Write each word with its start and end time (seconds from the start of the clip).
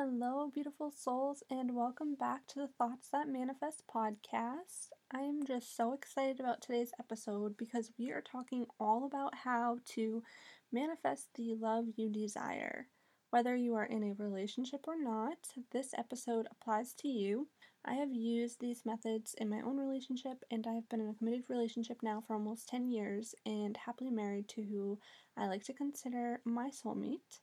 Hello, 0.00 0.48
beautiful 0.54 0.92
souls, 0.92 1.42
and 1.50 1.74
welcome 1.74 2.14
back 2.14 2.46
to 2.46 2.60
the 2.60 2.68
Thoughts 2.68 3.08
That 3.10 3.26
Manifest 3.26 3.82
podcast. 3.92 4.90
I 5.12 5.22
am 5.22 5.44
just 5.44 5.76
so 5.76 5.92
excited 5.92 6.38
about 6.38 6.62
today's 6.62 6.92
episode 7.00 7.56
because 7.56 7.90
we 7.98 8.12
are 8.12 8.20
talking 8.20 8.66
all 8.78 9.06
about 9.06 9.34
how 9.34 9.78
to 9.96 10.22
manifest 10.70 11.30
the 11.34 11.56
love 11.56 11.86
you 11.96 12.10
desire. 12.10 12.86
Whether 13.30 13.56
you 13.56 13.74
are 13.74 13.86
in 13.86 14.04
a 14.04 14.22
relationship 14.22 14.84
or 14.86 14.94
not, 14.96 15.38
this 15.72 15.92
episode 15.98 16.46
applies 16.52 16.94
to 17.00 17.08
you. 17.08 17.48
I 17.84 17.94
have 17.94 18.12
used 18.12 18.60
these 18.60 18.86
methods 18.86 19.34
in 19.36 19.48
my 19.48 19.62
own 19.62 19.78
relationship, 19.78 20.44
and 20.48 20.64
I 20.68 20.74
have 20.74 20.88
been 20.88 21.00
in 21.00 21.08
a 21.08 21.14
committed 21.14 21.46
relationship 21.48 22.04
now 22.04 22.22
for 22.24 22.34
almost 22.34 22.68
10 22.68 22.86
years 22.86 23.34
and 23.44 23.76
happily 23.76 24.12
married 24.12 24.46
to 24.50 24.62
who 24.62 25.00
I 25.36 25.48
like 25.48 25.64
to 25.64 25.72
consider 25.72 26.40
my 26.44 26.70
soulmate. 26.70 27.40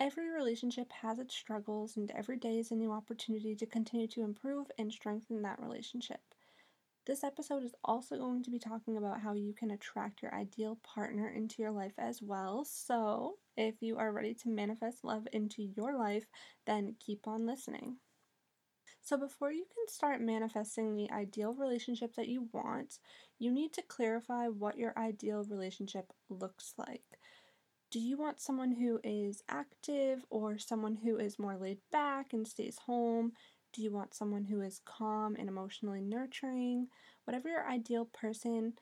Every 0.00 0.28
relationship 0.28 0.90
has 0.90 1.20
its 1.20 1.32
struggles, 1.32 1.96
and 1.96 2.10
every 2.10 2.36
day 2.36 2.58
is 2.58 2.72
a 2.72 2.74
new 2.74 2.90
opportunity 2.90 3.54
to 3.54 3.66
continue 3.66 4.08
to 4.08 4.22
improve 4.22 4.68
and 4.76 4.92
strengthen 4.92 5.42
that 5.42 5.60
relationship. 5.62 6.34
This 7.06 7.24
episode 7.24 7.62
is 7.62 7.74
also 7.84 8.18
going 8.18 8.42
to 8.44 8.50
be 8.50 8.58
talking 8.58 8.96
about 8.96 9.20
how 9.20 9.34
you 9.34 9.52
can 9.54 9.70
attract 9.70 10.22
your 10.22 10.34
ideal 10.34 10.76
partner 10.82 11.28
into 11.28 11.62
your 11.62 11.72
life 11.72 11.94
as 11.98 12.22
well. 12.22 12.64
So, 12.64 13.38
if 13.56 13.82
you 13.82 13.98
are 13.98 14.12
ready 14.12 14.34
to 14.34 14.48
manifest 14.48 15.04
love 15.04 15.28
into 15.32 15.62
your 15.62 15.96
life, 15.96 16.26
then 16.66 16.96
keep 16.98 17.28
on 17.28 17.46
listening. 17.46 17.98
So, 19.02 19.18
before 19.18 19.52
you 19.52 19.66
can 19.66 19.86
start 19.88 20.22
manifesting 20.22 20.94
the 20.94 21.10
ideal 21.10 21.52
relationship 21.52 22.14
that 22.14 22.28
you 22.28 22.48
want, 22.50 22.98
you 23.38 23.50
need 23.52 23.74
to 23.74 23.82
clarify 23.82 24.48
what 24.48 24.78
your 24.78 24.98
ideal 24.98 25.44
relationship 25.44 26.14
looks 26.30 26.72
like. 26.78 27.18
Do 27.90 27.98
you 27.98 28.16
want 28.16 28.40
someone 28.40 28.70
who 28.70 29.00
is 29.02 29.42
active 29.48 30.24
or 30.30 30.58
someone 30.58 30.94
who 30.94 31.18
is 31.18 31.40
more 31.40 31.56
laid 31.56 31.78
back 31.90 32.32
and 32.32 32.46
stays 32.46 32.78
home? 32.78 33.32
Do 33.72 33.82
you 33.82 33.90
want 33.90 34.14
someone 34.14 34.44
who 34.44 34.60
is 34.60 34.80
calm 34.84 35.34
and 35.36 35.48
emotionally 35.48 36.00
nurturing? 36.00 36.86
Whatever 37.24 37.48
your 37.48 37.68
ideal 37.68 38.04
person 38.04 38.74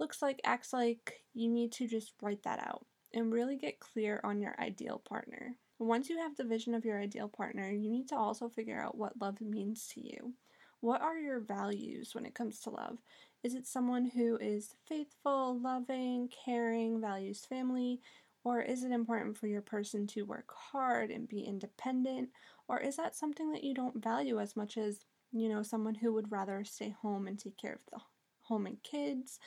looks 0.00 0.20
like, 0.20 0.40
acts 0.44 0.72
like, 0.72 1.20
you 1.32 1.48
need 1.48 1.70
to 1.72 1.86
just 1.86 2.14
write 2.20 2.42
that 2.42 2.58
out 2.58 2.84
and 3.14 3.32
really 3.32 3.56
get 3.56 3.78
clear 3.78 4.20
on 4.24 4.40
your 4.40 4.56
ideal 4.58 5.00
partner. 5.08 5.54
Once 5.78 6.08
you 6.08 6.18
have 6.18 6.34
the 6.34 6.42
vision 6.42 6.74
of 6.74 6.84
your 6.84 7.00
ideal 7.00 7.28
partner, 7.28 7.70
you 7.70 7.88
need 7.88 8.08
to 8.08 8.16
also 8.16 8.48
figure 8.48 8.80
out 8.80 8.98
what 8.98 9.20
love 9.20 9.40
means 9.40 9.86
to 9.94 10.00
you. 10.00 10.32
What 10.80 11.02
are 11.02 11.18
your 11.18 11.38
values 11.38 12.16
when 12.16 12.26
it 12.26 12.34
comes 12.34 12.58
to 12.60 12.70
love? 12.70 12.98
Is 13.44 13.54
it 13.54 13.66
someone 13.66 14.06
who 14.06 14.36
is 14.38 14.74
faithful, 14.88 15.58
loving, 15.60 16.28
caring, 16.44 17.00
values 17.00 17.44
family, 17.48 18.00
or 18.46 18.60
is 18.60 18.84
it 18.84 18.92
important 18.92 19.36
for 19.36 19.48
your 19.48 19.60
person 19.60 20.06
to 20.06 20.22
work 20.22 20.52
hard 20.54 21.10
and 21.10 21.28
be 21.28 21.40
independent? 21.40 22.28
Or 22.68 22.78
is 22.78 22.94
that 22.94 23.16
something 23.16 23.50
that 23.50 23.64
you 23.64 23.74
don't 23.74 24.00
value 24.00 24.38
as 24.38 24.54
much 24.54 24.78
as, 24.78 25.00
you 25.32 25.48
know, 25.48 25.64
someone 25.64 25.96
who 25.96 26.12
would 26.12 26.30
rather 26.30 26.62
stay 26.62 26.94
home 27.02 27.26
and 27.26 27.36
take 27.36 27.56
care 27.56 27.72
of 27.72 27.80
the 27.90 27.98
home 28.42 28.66
and 28.66 28.80
kids? 28.84 29.40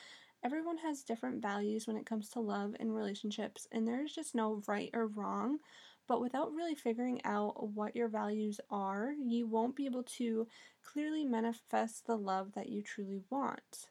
Everyone 0.44 0.76
has 0.76 1.02
different 1.02 1.40
values 1.40 1.86
when 1.86 1.96
it 1.96 2.04
comes 2.04 2.28
to 2.28 2.40
love 2.40 2.74
and 2.78 2.94
relationships, 2.94 3.66
and 3.72 3.88
there's 3.88 4.14
just 4.14 4.34
no 4.34 4.62
right 4.68 4.90
or 4.92 5.06
wrong. 5.06 5.60
But 6.06 6.20
without 6.20 6.52
really 6.52 6.74
figuring 6.74 7.22
out 7.24 7.70
what 7.72 7.96
your 7.96 8.08
values 8.08 8.60
are, 8.68 9.14
you 9.18 9.46
won't 9.46 9.76
be 9.76 9.86
able 9.86 10.02
to 10.18 10.46
clearly 10.84 11.24
manifest 11.24 12.06
the 12.06 12.16
love 12.16 12.52
that 12.52 12.68
you 12.68 12.82
truly 12.82 13.22
want. 13.30 13.86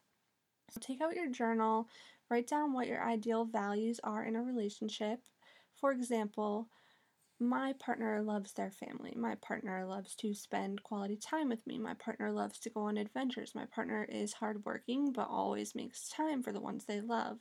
So 0.69 0.79
take 0.79 1.01
out 1.01 1.15
your 1.15 1.31
journal, 1.31 1.87
Write 2.29 2.47
down 2.47 2.73
what 2.73 2.87
your 2.87 3.03
ideal 3.03 3.45
values 3.45 3.99
are 4.03 4.23
in 4.23 4.35
a 4.35 4.43
relationship. 4.43 5.19
For 5.75 5.91
example, 5.91 6.69
my 7.39 7.73
partner 7.73 8.21
loves 8.21 8.53
their 8.53 8.71
family. 8.71 9.13
My 9.15 9.35
partner 9.35 9.85
loves 9.85 10.15
to 10.15 10.33
spend 10.33 10.83
quality 10.83 11.15
time 11.17 11.49
with 11.49 11.65
me. 11.65 11.77
My 11.79 11.93
partner 11.93 12.31
loves 12.31 12.59
to 12.59 12.69
go 12.69 12.81
on 12.81 12.97
adventures. 12.97 13.55
My 13.55 13.65
partner 13.65 14.03
is 14.09 14.33
hardworking 14.33 15.13
but 15.13 15.29
always 15.29 15.75
makes 15.75 16.09
time 16.09 16.43
for 16.43 16.51
the 16.51 16.59
ones 16.59 16.85
they 16.85 17.01
love. 17.01 17.39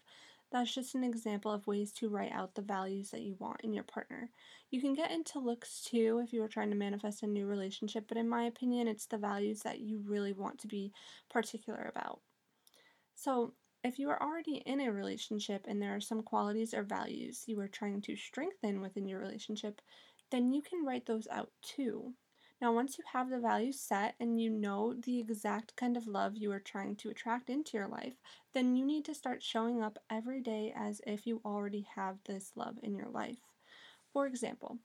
That's 0.50 0.74
just 0.74 0.94
an 0.94 1.04
example 1.04 1.50
of 1.52 1.66
ways 1.66 1.92
to 1.94 2.08
write 2.08 2.32
out 2.32 2.54
the 2.54 2.62
values 2.62 3.10
that 3.10 3.22
you 3.22 3.34
want 3.38 3.60
in 3.62 3.72
your 3.72 3.84
partner. 3.84 4.30
You 4.70 4.80
can 4.80 4.94
get 4.94 5.10
into 5.10 5.40
looks 5.40 5.82
too 5.82 6.22
if 6.24 6.32
you 6.32 6.42
are 6.42 6.48
trying 6.48 6.70
to 6.70 6.76
manifest 6.76 7.22
a 7.22 7.26
new 7.26 7.46
relationship, 7.46 8.06
but 8.08 8.16
in 8.16 8.28
my 8.28 8.44
opinion, 8.44 8.88
it's 8.88 9.06
the 9.06 9.18
values 9.18 9.62
that 9.62 9.80
you 9.80 9.98
really 10.06 10.32
want 10.32 10.58
to 10.60 10.66
be 10.68 10.92
particular 11.28 11.90
about. 11.90 12.20
So, 13.14 13.54
if 13.84 13.98
you 13.98 14.10
are 14.10 14.22
already 14.22 14.56
in 14.66 14.80
a 14.80 14.92
relationship 14.92 15.64
and 15.68 15.80
there 15.80 15.94
are 15.94 16.00
some 16.00 16.22
qualities 16.22 16.74
or 16.74 16.82
values 16.82 17.44
you 17.46 17.58
are 17.60 17.68
trying 17.68 18.00
to 18.02 18.16
strengthen 18.16 18.80
within 18.80 19.06
your 19.06 19.20
relationship, 19.20 19.80
then 20.30 20.52
you 20.52 20.62
can 20.62 20.84
write 20.84 21.06
those 21.06 21.28
out 21.30 21.50
too. 21.62 22.14
Now, 22.60 22.72
once 22.72 22.98
you 22.98 23.04
have 23.12 23.30
the 23.30 23.38
values 23.38 23.80
set 23.80 24.16
and 24.18 24.40
you 24.40 24.50
know 24.50 24.94
the 24.94 25.20
exact 25.20 25.76
kind 25.76 25.96
of 25.96 26.08
love 26.08 26.36
you 26.36 26.50
are 26.50 26.58
trying 26.58 26.96
to 26.96 27.10
attract 27.10 27.50
into 27.50 27.76
your 27.76 27.86
life, 27.86 28.14
then 28.52 28.74
you 28.74 28.84
need 28.84 29.04
to 29.04 29.14
start 29.14 29.42
showing 29.44 29.80
up 29.80 29.98
every 30.10 30.40
day 30.40 30.72
as 30.76 31.00
if 31.06 31.26
you 31.26 31.40
already 31.44 31.86
have 31.94 32.18
this 32.24 32.52
love 32.56 32.76
in 32.82 32.96
your 32.96 33.08
life. 33.08 33.38
For 34.12 34.26
example, 34.26 34.78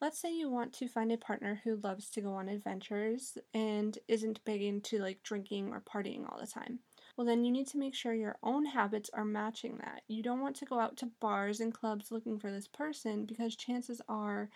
let's 0.00 0.18
say 0.18 0.34
you 0.34 0.50
want 0.50 0.72
to 0.74 0.88
find 0.88 1.12
a 1.12 1.16
partner 1.16 1.60
who 1.62 1.76
loves 1.76 2.10
to 2.10 2.20
go 2.20 2.32
on 2.32 2.48
adventures 2.48 3.38
and 3.54 3.96
isn't 4.08 4.44
big 4.44 4.62
into 4.62 4.98
like 4.98 5.22
drinking 5.22 5.72
or 5.72 5.80
partying 5.80 6.28
all 6.28 6.40
the 6.40 6.46
time 6.46 6.80
well, 7.20 7.26
then 7.26 7.44
you 7.44 7.52
need 7.52 7.66
to 7.66 7.76
make 7.76 7.94
sure 7.94 8.14
your 8.14 8.38
own 8.42 8.64
habits 8.64 9.10
are 9.12 9.26
matching 9.26 9.76
that. 9.76 10.00
You 10.08 10.22
don't 10.22 10.40
want 10.40 10.56
to 10.56 10.64
go 10.64 10.80
out 10.80 10.96
to 10.96 11.10
bars 11.20 11.60
and 11.60 11.70
clubs 11.70 12.10
looking 12.10 12.38
for 12.38 12.50
this 12.50 12.66
person 12.66 13.26
because 13.26 13.54
chances 13.54 14.00
are, 14.08 14.48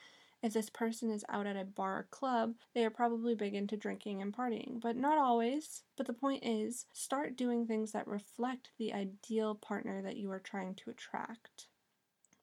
if 0.42 0.54
this 0.54 0.70
person 0.70 1.10
is 1.10 1.26
out 1.28 1.46
at 1.46 1.56
a 1.56 1.64
bar 1.66 1.98
or 1.98 2.06
club, 2.10 2.54
they 2.74 2.86
are 2.86 2.90
probably 2.90 3.34
big 3.34 3.54
into 3.54 3.76
drinking 3.76 4.22
and 4.22 4.34
partying. 4.34 4.80
But 4.80 4.96
not 4.96 5.18
always. 5.18 5.82
But 5.98 6.06
the 6.06 6.14
point 6.14 6.42
is, 6.42 6.86
start 6.94 7.36
doing 7.36 7.66
things 7.66 7.92
that 7.92 8.08
reflect 8.08 8.70
the 8.78 8.94
ideal 8.94 9.56
partner 9.56 10.00
that 10.00 10.16
you 10.16 10.30
are 10.30 10.38
trying 10.38 10.74
to 10.76 10.90
attract. 10.90 11.66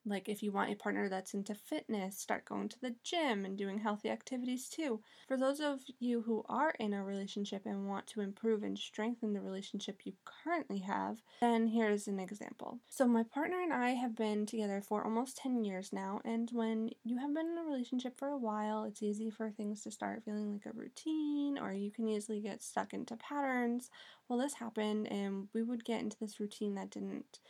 Like, 0.04 0.28
if 0.28 0.42
you 0.42 0.52
want 0.52 0.72
a 0.72 0.76
partner 0.76 1.08
that's 1.08 1.34
into 1.34 1.54
fitness, 1.54 2.18
start 2.18 2.44
going 2.44 2.68
to 2.70 2.80
the 2.80 2.96
gym 3.04 3.44
and 3.44 3.56
doing 3.56 3.78
healthy 3.78 4.10
activities 4.10 4.68
too. 4.68 5.00
For 5.28 5.36
those 5.36 5.60
of 5.60 5.80
you 6.00 6.22
who 6.22 6.44
are 6.48 6.72
in 6.78 6.92
a 6.92 7.04
relationship 7.04 7.66
and 7.66 7.88
want 7.88 8.06
to 8.08 8.20
improve 8.20 8.62
and 8.62 8.78
strengthen 8.78 9.32
the 9.32 9.40
relationship 9.40 10.02
you 10.04 10.14
currently 10.24 10.80
have, 10.80 11.22
then 11.40 11.68
here's 11.68 12.08
an 12.08 12.18
example. 12.18 12.80
So, 12.88 13.06
my 13.06 13.22
partner 13.22 13.60
and 13.62 13.72
I 13.72 13.90
have 13.90 14.14
been 14.16 14.44
together 14.46 14.80
for 14.80 15.04
almost 15.04 15.36
10 15.38 15.64
years 15.64 15.92
now, 15.92 16.20
and 16.24 16.50
when 16.52 16.90
you 17.04 17.18
have 17.18 17.32
been 17.34 17.46
in 17.46 17.58
a 17.58 17.64
relationship 17.64 18.18
for 18.18 18.28
a 18.28 18.38
while, 18.38 18.84
it's 18.84 19.02
easy 19.02 19.30
for 19.30 19.50
things 19.50 19.82
to 19.82 19.90
start 19.90 20.24
feeling 20.24 20.52
like 20.52 20.66
a 20.66 20.76
routine, 20.76 21.58
or 21.58 21.72
you 21.72 21.90
can 21.90 22.08
easily 22.08 22.40
get 22.40 22.62
stuck 22.62 22.92
into 22.92 23.16
patterns. 23.16 23.90
Well, 24.28 24.38
this 24.38 24.54
happened, 24.54 25.06
and 25.10 25.48
we 25.54 25.62
would 25.62 25.84
get 25.84 26.00
into 26.00 26.18
this 26.18 26.40
routine 26.40 26.74
that 26.74 26.90
didn't 26.90 27.40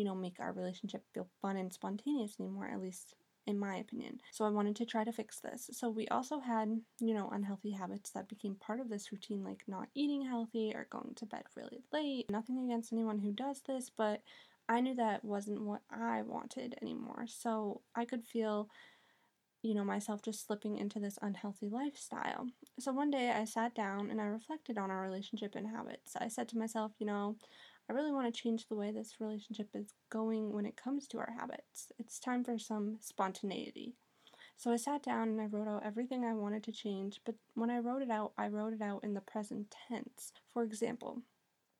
you 0.00 0.06
know, 0.06 0.14
make 0.14 0.40
our 0.40 0.52
relationship 0.52 1.04
feel 1.12 1.28
fun 1.42 1.58
and 1.58 1.70
spontaneous 1.70 2.36
anymore, 2.40 2.70
at 2.72 2.80
least 2.80 3.16
in 3.46 3.58
my 3.58 3.76
opinion. 3.76 4.18
So 4.32 4.46
I 4.46 4.48
wanted 4.48 4.74
to 4.76 4.86
try 4.86 5.04
to 5.04 5.12
fix 5.12 5.40
this. 5.40 5.68
So 5.74 5.90
we 5.90 6.08
also 6.08 6.40
had, 6.40 6.80
you 7.00 7.12
know, 7.12 7.28
unhealthy 7.30 7.70
habits 7.70 8.08
that 8.12 8.26
became 8.26 8.54
part 8.54 8.80
of 8.80 8.88
this 8.88 9.12
routine, 9.12 9.44
like 9.44 9.62
not 9.68 9.88
eating 9.94 10.24
healthy 10.24 10.72
or 10.74 10.86
going 10.90 11.12
to 11.16 11.26
bed 11.26 11.42
really 11.54 11.82
late. 11.92 12.30
Nothing 12.30 12.64
against 12.64 12.94
anyone 12.94 13.18
who 13.18 13.30
does 13.30 13.60
this, 13.60 13.90
but 13.94 14.22
I 14.70 14.80
knew 14.80 14.94
that 14.94 15.22
wasn't 15.22 15.60
what 15.60 15.82
I 15.90 16.22
wanted 16.22 16.76
anymore. 16.80 17.26
So 17.26 17.82
I 17.94 18.06
could 18.06 18.24
feel 18.24 18.70
you 19.62 19.74
know, 19.74 19.84
myself 19.84 20.22
just 20.22 20.46
slipping 20.46 20.78
into 20.78 20.98
this 20.98 21.18
unhealthy 21.20 21.68
lifestyle. 21.68 22.46
So 22.78 22.92
one 22.92 23.10
day 23.10 23.30
I 23.30 23.44
sat 23.44 23.74
down 23.74 24.10
and 24.10 24.18
I 24.18 24.24
reflected 24.24 24.78
on 24.78 24.90
our 24.90 25.02
relationship 25.02 25.54
and 25.54 25.66
habits. 25.66 26.16
I 26.18 26.28
said 26.28 26.48
to 26.48 26.58
myself, 26.58 26.92
you 26.98 27.04
know, 27.04 27.36
I 27.90 27.92
really 27.92 28.12
want 28.12 28.32
to 28.32 28.40
change 28.40 28.68
the 28.68 28.76
way 28.76 28.92
this 28.92 29.16
relationship 29.18 29.70
is 29.74 29.94
going 30.10 30.52
when 30.52 30.64
it 30.64 30.76
comes 30.76 31.08
to 31.08 31.18
our 31.18 31.34
habits. 31.36 31.90
It's 31.98 32.20
time 32.20 32.44
for 32.44 32.56
some 32.56 32.98
spontaneity. 33.00 33.94
So 34.56 34.70
I 34.70 34.76
sat 34.76 35.02
down 35.02 35.30
and 35.30 35.40
I 35.40 35.46
wrote 35.46 35.66
out 35.66 35.82
everything 35.84 36.24
I 36.24 36.34
wanted 36.34 36.62
to 36.64 36.72
change, 36.72 37.20
but 37.26 37.34
when 37.54 37.68
I 37.68 37.80
wrote 37.80 38.02
it 38.02 38.10
out, 38.10 38.30
I 38.38 38.46
wrote 38.46 38.74
it 38.74 38.80
out 38.80 39.02
in 39.02 39.14
the 39.14 39.20
present 39.20 39.74
tense. 39.88 40.30
For 40.52 40.62
example, 40.62 41.22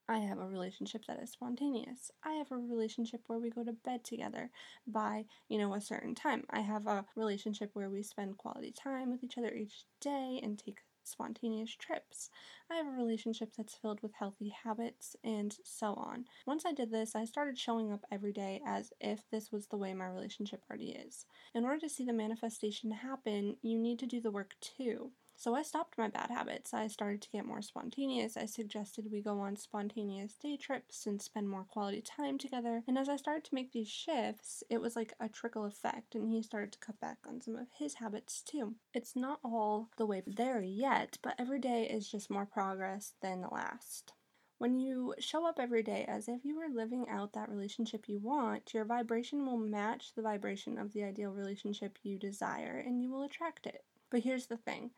I 0.08 0.19
have 0.19 0.40
a 0.40 0.49
relationship 0.49 1.05
that 1.06 1.23
is 1.23 1.31
spontaneous. 1.31 2.11
I 2.25 2.32
have 2.32 2.50
a 2.50 2.56
relationship 2.56 3.20
where 3.29 3.38
we 3.38 3.50
go 3.50 3.62
to 3.62 3.73
bed 3.73 4.02
together 4.02 4.50
by, 4.88 5.26
you 5.49 5.58
know, 5.58 5.75
a 5.75 5.81
certain 5.81 6.17
time. 6.17 6.43
I 6.50 6.62
have 6.62 6.88
a 6.88 7.05
relationship 7.14 7.70
where 7.75 7.88
we 7.88 8.02
spend 8.02 8.37
quality 8.37 8.73
time 8.73 9.12
with 9.12 9.23
each 9.23 9.38
other 9.38 9.55
each 9.55 9.85
day 10.00 10.40
and 10.43 10.58
take 10.58 10.81
spontaneous 11.11 11.75
trips. 11.75 12.31
I 12.71 12.77
have 12.77 12.87
a 12.87 12.91
relationship 12.91 13.53
that's 13.57 13.75
filled 13.75 14.03
with 14.03 14.15
healthy 14.15 14.55
habits, 14.65 15.17
and 15.25 15.57
so 15.65 15.95
on. 15.95 16.25
Once 16.47 16.65
I 16.65 16.73
did 16.73 16.91
this, 16.91 17.15
I 17.15 17.25
started 17.25 17.59
showing 17.59 17.93
up 17.93 18.05
every 18.11 18.33
day 18.33 18.62
as 18.67 18.93
if 19.01 19.29
this 19.31 19.51
was 19.51 19.67
the 19.67 19.77
way 19.77 19.93
my 19.93 20.07
relationship 20.07 20.62
already 20.69 20.91
is. 20.91 21.27
In 21.55 21.65
order 21.65 21.81
to 21.81 21.89
see 21.89 22.05
the 22.05 22.12
manifestation 22.12 22.91
happen, 22.91 23.57
you 23.62 23.79
need 23.79 23.99
to 23.99 24.07
do 24.07 24.21
the 24.21 24.31
work 24.31 24.55
too. 24.61 25.11
So 25.40 25.54
I 25.54 25.62
stopped 25.62 25.96
my 25.96 26.08
bad 26.08 26.28
habits. 26.31 26.75
I 26.75 26.87
started 26.88 27.22
to 27.22 27.31
get 27.31 27.46
more 27.46 27.62
spontaneous. 27.62 28.37
I 28.37 28.44
suggested 28.44 29.10
we 29.10 29.22
go 29.22 29.40
on 29.40 29.56
spontaneous 29.56 30.34
day 30.34 30.58
trips 30.58 31.06
and 31.06 31.22
spend 31.22 31.48
more 31.48 31.64
quality 31.64 32.02
time 32.02 32.37
together. 32.37 32.82
And 32.87 32.98
as 32.98 33.08
I 33.08 33.16
started 33.16 33.44
to 33.44 33.54
make 33.54 33.72
these 33.72 33.88
shifts, 33.88 34.62
it 34.69 34.82
was 34.82 34.96
like 34.96 35.14
a 35.19 35.31
trickle 35.31 35.64
effect, 35.64 36.14
and 36.14 36.28
he 36.28 36.42
started 36.42 36.72
to 36.72 36.78
cut 36.78 37.00
back 37.00 37.16
on 37.26 37.40
some 37.40 37.56
of 37.56 37.69
his 37.78 37.94
habits 37.94 38.42
too. 38.42 38.75
It's 38.92 39.16
not 39.16 39.40
all 39.42 39.88
the 39.96 40.04
way 40.04 40.22
there 40.26 40.60
yet, 40.60 41.16
but 41.22 41.37
every 41.38 41.58
day 41.58 41.84
is 41.84 42.10
just 42.10 42.28
more 42.28 42.44
progress 42.44 43.14
than 43.22 43.40
the 43.40 43.48
last. 43.48 44.12
When 44.58 44.78
you 44.78 45.14
show 45.20 45.48
up 45.48 45.58
every 45.58 45.82
day 45.82 46.04
as 46.06 46.28
if 46.28 46.44
you 46.44 46.58
were 46.58 46.69
living 46.69 47.06
out 47.08 47.32
that 47.32 47.48
relationship 47.48 48.10
you 48.10 48.19
want, 48.19 48.75
your 48.75 48.84
vibration 48.84 49.46
will 49.46 49.56
match 49.56 50.12
the 50.14 50.20
vibration 50.20 50.76
of 50.76 50.92
the 50.92 51.02
ideal 51.04 51.31
relationship 51.31 51.96
you 52.02 52.19
desire 52.19 52.84
and 52.87 53.02
you 53.02 53.10
will 53.10 53.22
attract 53.22 53.66
it. 53.66 53.87
But 54.10 54.20
here's 54.20 54.46
the 54.46 54.58
thing 54.58 54.90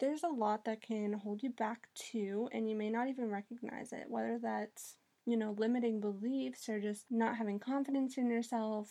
there's 0.00 0.22
a 0.22 0.28
lot 0.28 0.64
that 0.64 0.82
can 0.82 1.12
hold 1.12 1.42
you 1.42 1.50
back 1.50 1.88
too, 1.94 2.48
and 2.52 2.68
you 2.68 2.76
may 2.76 2.90
not 2.90 3.08
even 3.08 3.30
recognize 3.30 3.92
it, 3.92 4.06
whether 4.08 4.38
that's, 4.42 4.96
you 5.26 5.36
know, 5.36 5.54
limiting 5.58 6.00
beliefs 6.00 6.68
or 6.68 6.80
just 6.80 7.06
not 7.10 7.36
having 7.36 7.58
confidence 7.58 8.18
in 8.18 8.28
yourself, 8.28 8.90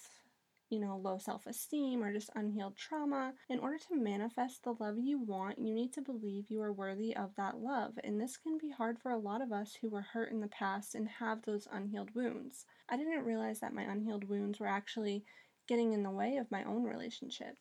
you 0.69 0.79
know, 0.79 0.97
low 0.97 1.17
self 1.17 1.45
esteem 1.45 2.03
or 2.03 2.13
just 2.13 2.31
unhealed 2.35 2.75
trauma. 2.75 3.33
In 3.49 3.59
order 3.59 3.77
to 3.77 3.95
manifest 3.95 4.63
the 4.63 4.75
love 4.79 4.97
you 4.97 5.19
want, 5.19 5.59
you 5.59 5.73
need 5.73 5.93
to 5.93 6.01
believe 6.01 6.49
you 6.49 6.61
are 6.61 6.73
worthy 6.73 7.15
of 7.15 7.35
that 7.35 7.57
love. 7.57 7.99
And 8.03 8.19
this 8.19 8.37
can 8.37 8.57
be 8.57 8.71
hard 8.71 8.97
for 8.99 9.11
a 9.11 9.17
lot 9.19 9.41
of 9.41 9.51
us 9.51 9.77
who 9.79 9.89
were 9.89 10.01
hurt 10.01 10.31
in 10.31 10.39
the 10.39 10.47
past 10.47 10.95
and 10.95 11.07
have 11.07 11.43
those 11.43 11.67
unhealed 11.71 12.15
wounds. 12.15 12.65
I 12.89 12.97
didn't 12.97 13.25
realize 13.25 13.59
that 13.59 13.73
my 13.73 13.83
unhealed 13.83 14.27
wounds 14.27 14.59
were 14.59 14.67
actually 14.67 15.23
getting 15.67 15.93
in 15.93 16.03
the 16.03 16.09
way 16.11 16.37
of 16.37 16.49
my 16.51 16.63
own 16.63 16.83
relationship. 16.83 17.57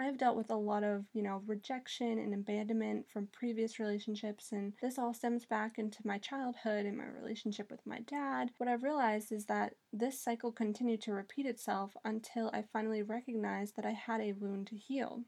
I 0.00 0.04
have 0.04 0.16
dealt 0.16 0.36
with 0.36 0.50
a 0.50 0.56
lot 0.56 0.84
of, 0.84 1.06
you 1.12 1.22
know, 1.22 1.42
rejection 1.46 2.18
and 2.18 2.32
abandonment 2.32 3.10
from 3.10 3.26
previous 3.28 3.80
relationships, 3.80 4.52
and 4.52 4.72
this 4.80 4.98
all 4.98 5.12
stems 5.12 5.44
back 5.44 5.78
into 5.78 6.06
my 6.06 6.18
childhood 6.18 6.86
and 6.86 6.96
my 6.96 7.06
relationship 7.06 7.70
with 7.70 7.84
my 7.84 8.00
dad. 8.00 8.52
What 8.58 8.68
I've 8.68 8.84
realized 8.84 9.32
is 9.32 9.46
that 9.46 9.74
this 9.92 10.20
cycle 10.22 10.52
continued 10.52 11.02
to 11.02 11.12
repeat 11.12 11.46
itself 11.46 11.96
until 12.04 12.50
I 12.52 12.62
finally 12.72 13.02
recognized 13.02 13.74
that 13.76 13.86
I 13.86 13.92
had 13.92 14.20
a 14.20 14.32
wound 14.34 14.68
to 14.68 14.76
heal. 14.76 15.24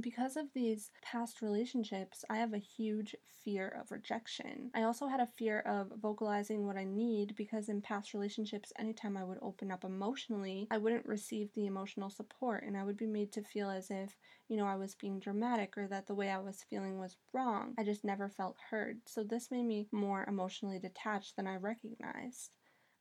Because 0.00 0.36
of 0.36 0.52
these 0.52 0.90
past 1.00 1.40
relationships, 1.40 2.24
I 2.28 2.36
have 2.36 2.52
a 2.52 2.58
huge 2.58 3.16
fear 3.44 3.68
of 3.80 3.90
rejection. 3.90 4.70
I 4.74 4.82
also 4.82 5.06
had 5.06 5.20
a 5.20 5.26
fear 5.26 5.60
of 5.60 5.92
vocalizing 6.00 6.66
what 6.66 6.76
I 6.76 6.84
need 6.84 7.34
because 7.36 7.68
in 7.68 7.80
past 7.80 8.12
relationships, 8.12 8.72
anytime 8.78 9.16
I 9.16 9.24
would 9.24 9.38
open 9.40 9.70
up 9.70 9.84
emotionally, 9.84 10.66
I 10.70 10.78
wouldn't 10.78 11.06
receive 11.06 11.52
the 11.54 11.66
emotional 11.66 12.10
support 12.10 12.64
and 12.64 12.76
I 12.76 12.84
would 12.84 12.96
be 12.96 13.06
made 13.06 13.32
to 13.32 13.42
feel 13.42 13.70
as 13.70 13.90
if, 13.90 14.16
you 14.48 14.56
know, 14.56 14.66
I 14.66 14.76
was 14.76 14.94
being 14.94 15.18
dramatic 15.18 15.78
or 15.78 15.86
that 15.88 16.06
the 16.06 16.14
way 16.14 16.30
I 16.30 16.38
was 16.38 16.64
feeling 16.68 16.98
was 16.98 17.16
wrong. 17.32 17.74
I 17.78 17.84
just 17.84 18.04
never 18.04 18.28
felt 18.28 18.56
heard. 18.70 19.00
So 19.06 19.22
this 19.22 19.50
made 19.50 19.64
me 19.64 19.86
more 19.92 20.24
emotionally 20.28 20.78
detached 20.78 21.36
than 21.36 21.46
I 21.46 21.56
recognized. 21.56 22.50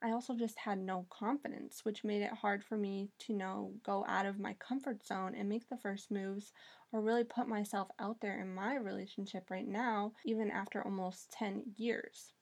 I 0.05 0.11
also 0.11 0.35
just 0.35 0.59
had 0.59 0.77
no 0.77 1.07
confidence, 1.09 1.83
which 1.83 2.03
made 2.03 2.21
it 2.21 2.31
hard 2.31 2.63
for 2.63 2.77
me 2.77 3.09
to 3.21 3.33
know 3.33 3.73
go 3.83 4.05
out 4.07 4.27
of 4.27 4.37
my 4.39 4.53
comfort 4.53 5.03
zone 5.03 5.33
and 5.33 5.49
make 5.49 5.67
the 5.67 5.77
first 5.77 6.11
moves 6.11 6.53
or 6.91 7.01
really 7.01 7.23
put 7.23 7.47
myself 7.47 7.87
out 7.97 8.21
there 8.21 8.39
in 8.39 8.53
my 8.53 8.75
relationship 8.75 9.49
right 9.49 9.67
now, 9.67 10.13
even 10.23 10.51
after 10.51 10.83
almost 10.85 11.31
10 11.31 11.73
years. 11.77 12.33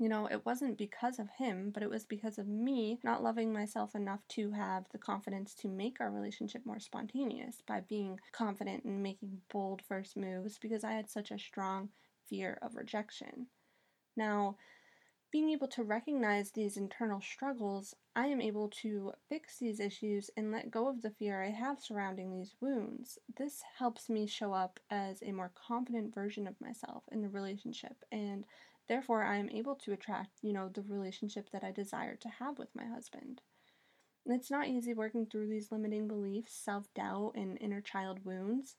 You 0.00 0.08
know, 0.08 0.26
it 0.26 0.44
wasn't 0.44 0.78
because 0.78 1.20
of 1.20 1.28
him, 1.38 1.70
but 1.70 1.84
it 1.84 1.90
was 1.90 2.04
because 2.04 2.38
of 2.38 2.48
me 2.48 2.98
not 3.04 3.22
loving 3.22 3.52
myself 3.52 3.94
enough 3.94 4.26
to 4.30 4.50
have 4.50 4.88
the 4.90 4.98
confidence 4.98 5.54
to 5.60 5.68
make 5.68 6.00
our 6.00 6.10
relationship 6.10 6.66
more 6.66 6.80
spontaneous 6.80 7.62
by 7.68 7.82
being 7.82 8.18
confident 8.32 8.82
and 8.82 9.00
making 9.00 9.42
bold 9.52 9.80
first 9.80 10.16
moves 10.16 10.58
because 10.58 10.82
I 10.82 10.94
had 10.94 11.08
such 11.08 11.30
a 11.30 11.38
strong 11.38 11.90
fear 12.28 12.58
of 12.62 12.74
rejection. 12.74 13.46
Now, 14.16 14.56
being 15.30 15.50
able 15.50 15.68
to 15.68 15.82
recognize 15.82 16.50
these 16.50 16.76
internal 16.76 17.20
struggles, 17.20 17.94
I 18.14 18.26
am 18.26 18.40
able 18.40 18.68
to 18.82 19.12
fix 19.28 19.58
these 19.58 19.80
issues 19.80 20.30
and 20.36 20.52
let 20.52 20.70
go 20.70 20.88
of 20.88 21.02
the 21.02 21.10
fear 21.10 21.42
I 21.42 21.50
have 21.50 21.80
surrounding 21.80 22.30
these 22.30 22.54
wounds. 22.60 23.18
This 23.36 23.62
helps 23.78 24.08
me 24.08 24.26
show 24.26 24.52
up 24.52 24.80
as 24.90 25.22
a 25.22 25.32
more 25.32 25.52
confident 25.54 26.14
version 26.14 26.46
of 26.46 26.60
myself 26.60 27.04
in 27.10 27.22
the 27.22 27.28
relationship, 27.28 28.04
and 28.12 28.44
therefore 28.88 29.24
I 29.24 29.36
am 29.36 29.50
able 29.50 29.74
to 29.76 29.92
attract, 29.92 30.38
you 30.42 30.52
know, 30.52 30.68
the 30.68 30.82
relationship 30.82 31.50
that 31.50 31.64
I 31.64 31.72
desire 31.72 32.16
to 32.16 32.28
have 32.28 32.58
with 32.58 32.74
my 32.74 32.86
husband. 32.86 33.42
It's 34.26 34.50
not 34.50 34.68
easy 34.68 34.92
working 34.94 35.26
through 35.26 35.48
these 35.48 35.70
limiting 35.70 36.08
beliefs, 36.08 36.52
self 36.54 36.92
doubt, 36.94 37.32
and 37.36 37.58
inner 37.60 37.80
child 37.80 38.24
wounds. 38.24 38.74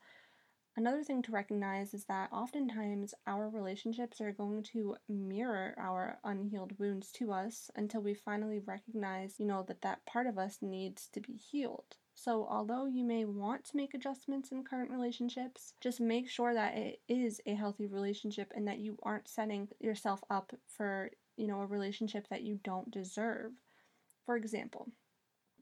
Another 0.78 1.02
thing 1.02 1.22
to 1.22 1.32
recognize 1.32 1.92
is 1.92 2.04
that 2.04 2.32
oftentimes 2.32 3.12
our 3.26 3.48
relationships 3.48 4.20
are 4.20 4.30
going 4.30 4.62
to 4.62 4.94
mirror 5.08 5.74
our 5.76 6.20
unhealed 6.22 6.78
wounds 6.78 7.10
to 7.14 7.32
us 7.32 7.68
until 7.74 8.00
we 8.00 8.14
finally 8.14 8.60
recognize, 8.60 9.40
you 9.40 9.44
know, 9.44 9.64
that 9.66 9.82
that 9.82 10.06
part 10.06 10.28
of 10.28 10.38
us 10.38 10.58
needs 10.62 11.08
to 11.08 11.20
be 11.20 11.32
healed. 11.32 11.96
So, 12.14 12.46
although 12.48 12.86
you 12.86 13.02
may 13.02 13.24
want 13.24 13.64
to 13.64 13.76
make 13.76 13.92
adjustments 13.92 14.52
in 14.52 14.62
current 14.62 14.92
relationships, 14.92 15.74
just 15.80 16.00
make 16.00 16.30
sure 16.30 16.54
that 16.54 16.76
it 16.76 17.00
is 17.08 17.40
a 17.44 17.54
healthy 17.54 17.88
relationship 17.88 18.52
and 18.54 18.68
that 18.68 18.78
you 18.78 18.98
aren't 19.02 19.26
setting 19.26 19.66
yourself 19.80 20.22
up 20.30 20.52
for, 20.68 21.10
you 21.36 21.48
know, 21.48 21.60
a 21.60 21.66
relationship 21.66 22.28
that 22.28 22.42
you 22.42 22.60
don't 22.62 22.92
deserve. 22.92 23.50
For 24.26 24.36
example, 24.36 24.92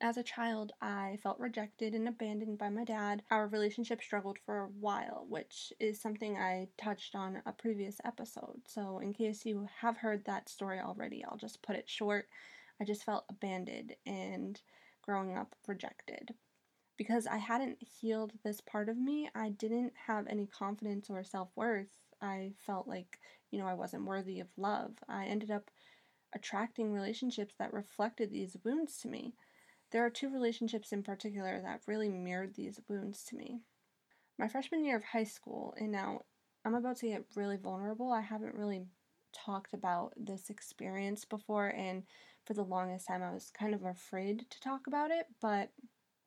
as 0.00 0.16
a 0.16 0.22
child, 0.22 0.72
I 0.80 1.18
felt 1.22 1.38
rejected 1.38 1.94
and 1.94 2.08
abandoned 2.08 2.58
by 2.58 2.68
my 2.68 2.84
dad. 2.84 3.22
Our 3.30 3.46
relationship 3.48 4.02
struggled 4.02 4.38
for 4.38 4.58
a 4.60 4.68
while, 4.68 5.26
which 5.28 5.72
is 5.80 6.00
something 6.00 6.36
I 6.36 6.68
touched 6.76 7.14
on 7.14 7.42
a 7.46 7.52
previous 7.52 8.00
episode. 8.04 8.62
So, 8.66 8.98
in 8.98 9.12
case 9.12 9.46
you 9.46 9.68
have 9.80 9.96
heard 9.96 10.24
that 10.24 10.48
story 10.48 10.80
already, 10.80 11.24
I'll 11.24 11.36
just 11.36 11.62
put 11.62 11.76
it 11.76 11.88
short. 11.88 12.28
I 12.80 12.84
just 12.84 13.04
felt 13.04 13.24
abandoned 13.30 13.94
and 14.04 14.60
growing 15.02 15.36
up 15.36 15.54
rejected. 15.66 16.34
Because 16.96 17.26
I 17.26 17.36
hadn't 17.38 17.82
healed 17.82 18.32
this 18.42 18.60
part 18.60 18.88
of 18.88 18.96
me, 18.96 19.28
I 19.34 19.50
didn't 19.50 19.92
have 20.06 20.26
any 20.28 20.46
confidence 20.46 21.10
or 21.10 21.22
self 21.24 21.50
worth. 21.56 21.88
I 22.20 22.52
felt 22.58 22.88
like, 22.88 23.18
you 23.50 23.58
know, 23.58 23.66
I 23.66 23.74
wasn't 23.74 24.04
worthy 24.06 24.40
of 24.40 24.48
love. 24.56 24.92
I 25.08 25.26
ended 25.26 25.50
up 25.50 25.70
attracting 26.34 26.92
relationships 26.92 27.54
that 27.58 27.72
reflected 27.72 28.30
these 28.30 28.56
wounds 28.64 28.98
to 28.98 29.08
me. 29.08 29.34
There 29.96 30.04
are 30.04 30.10
two 30.10 30.28
relationships 30.28 30.92
in 30.92 31.02
particular 31.02 31.58
that 31.62 31.80
really 31.86 32.10
mirrored 32.10 32.54
these 32.54 32.78
wounds 32.86 33.24
to 33.30 33.34
me. 33.34 33.62
My 34.38 34.46
freshman 34.46 34.84
year 34.84 34.98
of 34.98 35.04
high 35.04 35.24
school, 35.24 35.72
and 35.80 35.90
now 35.90 36.20
I'm 36.66 36.74
about 36.74 36.98
to 36.98 37.08
get 37.08 37.24
really 37.34 37.56
vulnerable. 37.56 38.12
I 38.12 38.20
haven't 38.20 38.56
really 38.56 38.84
talked 39.32 39.72
about 39.72 40.12
this 40.14 40.50
experience 40.50 41.24
before, 41.24 41.68
and 41.68 42.02
for 42.44 42.52
the 42.52 42.62
longest 42.62 43.06
time, 43.06 43.22
I 43.22 43.32
was 43.32 43.50
kind 43.58 43.74
of 43.74 43.86
afraid 43.86 44.44
to 44.50 44.60
talk 44.60 44.86
about 44.86 45.10
it, 45.10 45.28
but 45.40 45.70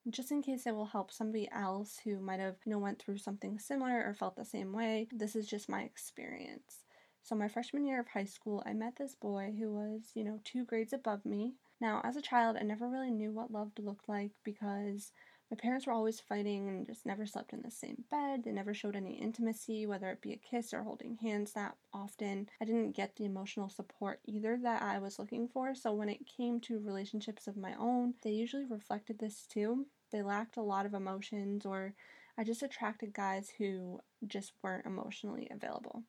just 0.10 0.32
in 0.32 0.42
case 0.42 0.66
it 0.66 0.74
will 0.74 0.88
help 0.88 1.12
somebody 1.12 1.48
else 1.52 2.00
who 2.04 2.20
might 2.20 2.40
have 2.40 2.56
you 2.66 2.72
know 2.72 2.80
went 2.80 2.98
through 2.98 3.20
something 3.20 3.60
similar 3.60 4.04
or 4.04 4.16
felt 4.16 4.36
the 4.36 4.46
same 4.46 4.74
way 4.74 5.08
this 5.12 5.36
is 5.36 5.46
just 5.46 5.70
my 5.70 5.84
experience 5.84 6.86
so 7.22 7.36
my 7.36 7.48
freshman 7.48 7.86
year 7.86 8.00
of 8.00 8.08
high 8.08 8.26
school 8.26 8.64
i 8.66 8.74
met 8.74 8.96
this 8.96 9.14
boy 9.14 9.54
who 9.60 9.72
was 9.72 10.10
you 10.16 10.24
know 10.24 10.40
two 10.44 10.66
grades 10.66 10.94
above 10.94 11.24
me 11.24 11.54
now, 11.82 12.02
as 12.04 12.16
a 12.16 12.22
child, 12.22 12.58
I 12.60 12.64
never 12.64 12.88
really 12.88 13.12
knew 13.12 13.32
what 13.32 13.52
love 13.52 13.72
looked 13.80 14.10
like 14.10 14.32
because 14.44 15.12
my 15.50 15.56
parents 15.56 15.88
were 15.88 15.94
always 15.94 16.20
fighting 16.20 16.68
and 16.68 16.86
just 16.86 17.06
never 17.06 17.26
slept 17.26 17.54
in 17.54 17.62
the 17.64 17.72
same 17.72 18.04
bed. 18.12 18.44
They 18.44 18.52
never 18.52 18.74
showed 18.74 18.96
any 18.96 19.14
intimacy, 19.14 19.88
whether 19.88 20.10
it 20.10 20.22
be 20.22 20.34
a 20.34 20.38
kiss 20.38 20.74
or 20.74 20.84
holding 20.84 21.16
hands 21.16 21.54
that 21.54 21.76
often. 21.92 22.50
I 22.62 22.66
didn't 22.66 22.96
get 22.96 23.16
the 23.16 23.26
emotional 23.26 23.70
support 23.70 24.20
either 24.26 24.60
that 24.62 24.84
I 24.84 25.00
was 25.00 25.18
looking 25.18 25.48
for. 25.48 25.74
So 25.74 25.92
when 25.94 26.10
it 26.10 26.28
came 26.28 26.60
to 26.62 26.80
relationships 26.80 27.48
of 27.48 27.58
my 27.58 27.74
own, 27.80 28.14
they 28.22 28.32
usually 28.32 28.66
reflected 28.66 29.18
this 29.18 29.48
too. 29.48 29.88
They 30.12 30.22
lacked 30.22 30.58
a 30.58 30.62
lot 30.62 30.86
of 30.86 30.94
emotions, 30.94 31.66
or 31.66 31.94
I 32.38 32.44
just 32.44 32.62
attracted 32.62 33.14
guys 33.14 33.52
who 33.58 34.00
just 34.28 34.54
weren't 34.62 34.86
emotionally 34.86 35.48
available. 35.50 36.04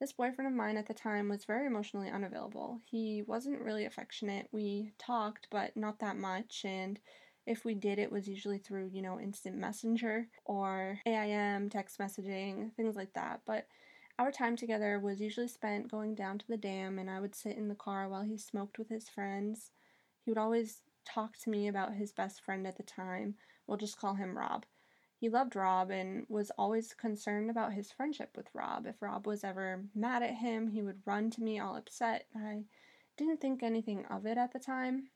This 0.00 0.12
boyfriend 0.12 0.48
of 0.48 0.56
mine 0.56 0.78
at 0.78 0.86
the 0.86 0.94
time 0.94 1.28
was 1.28 1.44
very 1.44 1.66
emotionally 1.66 2.08
unavailable. 2.08 2.80
He 2.90 3.22
wasn't 3.26 3.60
really 3.60 3.84
affectionate. 3.84 4.48
We 4.50 4.92
talked, 4.98 5.48
but 5.50 5.76
not 5.76 5.98
that 5.98 6.16
much, 6.16 6.64
and 6.64 6.98
if 7.46 7.66
we 7.66 7.74
did, 7.74 7.98
it 7.98 8.10
was 8.10 8.26
usually 8.26 8.58
through, 8.58 8.90
you 8.92 9.02
know, 9.02 9.20
instant 9.20 9.56
messenger 9.56 10.28
or 10.46 11.00
AIM, 11.04 11.68
text 11.68 11.98
messaging, 11.98 12.72
things 12.76 12.96
like 12.96 13.12
that. 13.12 13.40
But 13.46 13.66
our 14.18 14.32
time 14.32 14.56
together 14.56 14.98
was 14.98 15.20
usually 15.20 15.48
spent 15.48 15.90
going 15.90 16.14
down 16.14 16.38
to 16.38 16.48
the 16.48 16.56
dam, 16.56 16.98
and 16.98 17.10
I 17.10 17.20
would 17.20 17.34
sit 17.34 17.56
in 17.56 17.68
the 17.68 17.74
car 17.74 18.08
while 18.08 18.22
he 18.22 18.38
smoked 18.38 18.78
with 18.78 18.88
his 18.88 19.08
friends. 19.08 19.70
He 20.24 20.30
would 20.30 20.38
always 20.38 20.80
talk 21.04 21.36
to 21.38 21.50
me 21.50 21.68
about 21.68 21.94
his 21.94 22.12
best 22.12 22.40
friend 22.42 22.66
at 22.66 22.76
the 22.76 22.82
time. 22.82 23.34
We'll 23.66 23.78
just 23.78 23.98
call 23.98 24.14
him 24.14 24.36
Rob. 24.36 24.64
He 25.20 25.28
loved 25.28 25.54
Rob 25.54 25.90
and 25.90 26.26
was 26.28 26.50
always 26.58 26.94
concerned 26.94 27.50
about 27.50 27.74
his 27.74 27.92
friendship 27.92 28.36
with 28.36 28.48
Rob. 28.54 28.86
If 28.86 29.02
Rob 29.02 29.26
was 29.26 29.44
ever 29.44 29.84
mad 29.94 30.22
at 30.22 30.36
him, 30.36 30.68
he 30.68 30.82
would 30.82 31.02
run 31.06 31.30
to 31.32 31.42
me 31.42 31.60
all 31.60 31.76
upset. 31.76 32.26
I 32.34 32.64
didn't 33.18 33.40
think 33.40 33.62
anything 33.62 34.06
of 34.06 34.24
it 34.26 34.38
at 34.38 34.52
the 34.52 34.58
time. 34.58 35.10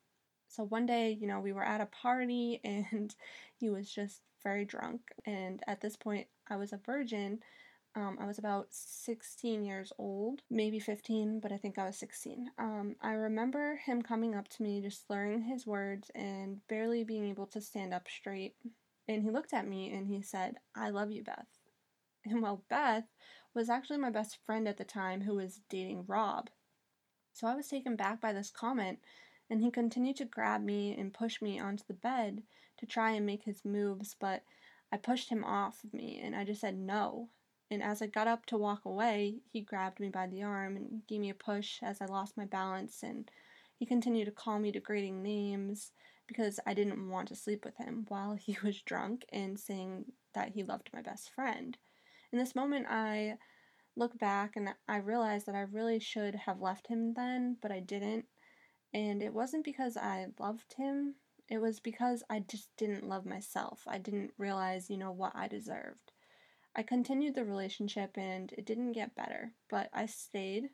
So 0.49 0.65
one 0.65 0.87
day, 0.87 1.11
you 1.11 1.27
know, 1.27 1.41
we 1.41 1.53
were 1.53 1.65
at 1.65 1.81
a 1.81 1.87
party 1.87 2.61
and 2.65 3.15
he 3.57 3.71
was 3.71 3.91
just 3.91 4.21
very 4.43 4.65
drunk. 4.67 5.01
And 5.25 5.63
at 5.67 5.81
this 5.81 5.97
point, 5.97 6.27
I 6.49 6.57
was 6.57 6.73
a 6.73 6.77
virgin, 6.77 7.41
Um, 7.97 8.19
I 8.21 8.27
was 8.27 8.39
about 8.39 8.69
16 8.73 9.65
years 9.65 9.93
old, 9.99 10.43
maybe 10.51 10.81
15, 10.81 11.41
but 11.41 11.53
I 11.53 11.59
think 11.59 11.79
I 11.79 11.87
was 11.87 11.97
16. 11.99 12.51
Um, 12.59 12.97
I 13.03 13.13
remember 13.15 13.77
him 13.77 14.03
coming 14.03 14.35
up 14.35 14.49
to 14.49 14.63
me, 14.63 14.83
just 14.83 15.07
slurring 15.07 15.43
his 15.43 15.67
words 15.67 16.11
and 16.15 16.67
barely 16.69 17.05
being 17.05 17.27
able 17.27 17.47
to 17.49 17.61
stand 17.61 17.95
up 17.95 18.09
straight. 18.09 18.57
And 19.09 19.23
he 19.23 19.31
looked 19.31 19.53
at 19.53 19.69
me 19.69 19.93
and 19.93 20.07
he 20.07 20.23
said, 20.23 20.57
I 20.75 20.91
love 20.91 21.11
you, 21.11 21.23
Beth. 21.23 21.47
And 22.25 22.43
well, 22.43 22.63
Beth 22.69 23.05
was 23.55 23.69
actually 23.69 23.99
my 23.99 24.11
best 24.11 24.39
friend 24.45 24.67
at 24.67 24.79
the 24.79 24.85
time 24.85 25.23
who 25.23 25.35
was 25.35 25.61
dating 25.69 26.05
Rob. 26.07 26.49
So 27.33 27.47
I 27.47 27.55
was 27.55 27.69
taken 27.69 27.97
back 27.97 28.21
by 28.21 28.33
this 28.33 28.51
comment, 28.51 29.01
and 29.51 29.61
he 29.61 29.71
continued 29.71 30.17
to 30.17 30.25
grab 30.25 30.63
me 30.63 30.97
and 30.97 31.13
push 31.13 31.43
me 31.43 31.59
onto 31.59 31.85
the 31.87 31.95
bed 31.95 32.43
to 32.79 32.87
try 32.87 33.11
and 33.11 33.27
make 33.27 33.43
his 33.43 33.65
moves, 33.65 34.17
but 34.19 34.43
I 34.91 34.97
pushed 34.97 35.29
him 35.29 35.45
off 35.45 35.83
of 35.85 35.93
me 35.93 36.21
and 36.23 36.35
I 36.35 36.45
just 36.45 36.61
said 36.61 36.79
no. 36.79 37.29
And 37.71 37.83
as 37.83 38.01
I 38.01 38.07
got 38.07 38.29
up 38.29 38.47
to 38.47 38.57
walk 38.57 38.85
away, 38.85 39.41
he 39.51 39.61
grabbed 39.61 39.99
me 39.99 40.09
by 40.09 40.27
the 40.27 40.43
arm 40.43 40.77
and 40.77 41.03
gave 41.07 41.21
me 41.21 41.31
a 41.31 41.35
push 41.35 41.83
as 41.83 42.01
I 42.01 42.07
lost 42.07 42.37
my 42.37 42.45
balance, 42.45 43.03
and 43.03 43.31
he 43.77 43.87
continued 43.87 44.27
to 44.27 44.31
call 44.31 44.59
me 44.59 44.71
degrading 44.71 45.23
names 45.23 45.93
because 46.27 46.59
I 46.67 46.75
didn't 46.75 47.11
want 47.11 47.29
to 47.29 47.37
sleep 47.37 47.65
with 47.65 47.77
him 47.77 48.07
while 48.09 48.35
he 48.35 48.57
was 48.65 48.81
drunk 48.83 49.25
and 49.33 49.59
saying 49.59 50.07
that 50.35 50.51
he 50.51 50.63
loved 50.63 50.91
my 50.93 51.03
best 51.03 51.31
friend. 51.31 51.77
In 52.33 52.39
this 52.39 52.55
moment, 52.55 52.87
I 52.89 53.37
look 53.97 54.19
back 54.19 54.57
and 54.57 54.75
I 54.89 54.97
realize 54.97 55.45
that 55.45 55.55
I 55.55 55.61
really 55.61 56.01
should 56.01 56.35
have 56.35 56.61
left 56.61 56.89
him 56.89 57.15
then, 57.15 57.57
but 57.63 57.71
I 57.71 57.81
didn't. 57.81 58.27
And 58.93 59.23
it 59.23 59.33
wasn't 59.33 59.65
because 59.65 59.97
I 59.97 60.27
loved 60.39 60.75
him, 60.77 61.15
it 61.49 61.59
was 61.59 61.79
because 61.81 62.23
I 62.31 62.41
just 62.41 62.69
didn't 62.77 63.09
love 63.09 63.27
myself. 63.27 63.83
I 63.87 63.99
didn't 63.99 64.33
realize, 64.39 64.89
you 64.89 64.97
know, 64.97 65.13
what 65.13 65.33
I 65.35 65.47
deserved. 65.47 66.13
I 66.75 66.83
continued 66.83 67.35
the 67.35 67.45
relationship 67.45 68.17
and 68.17 68.53
it 68.53 68.65
didn't 68.65 68.93
get 68.93 69.15
better, 69.15 69.53
but 69.69 69.91
I 69.93 70.07
stayed. 70.07 70.71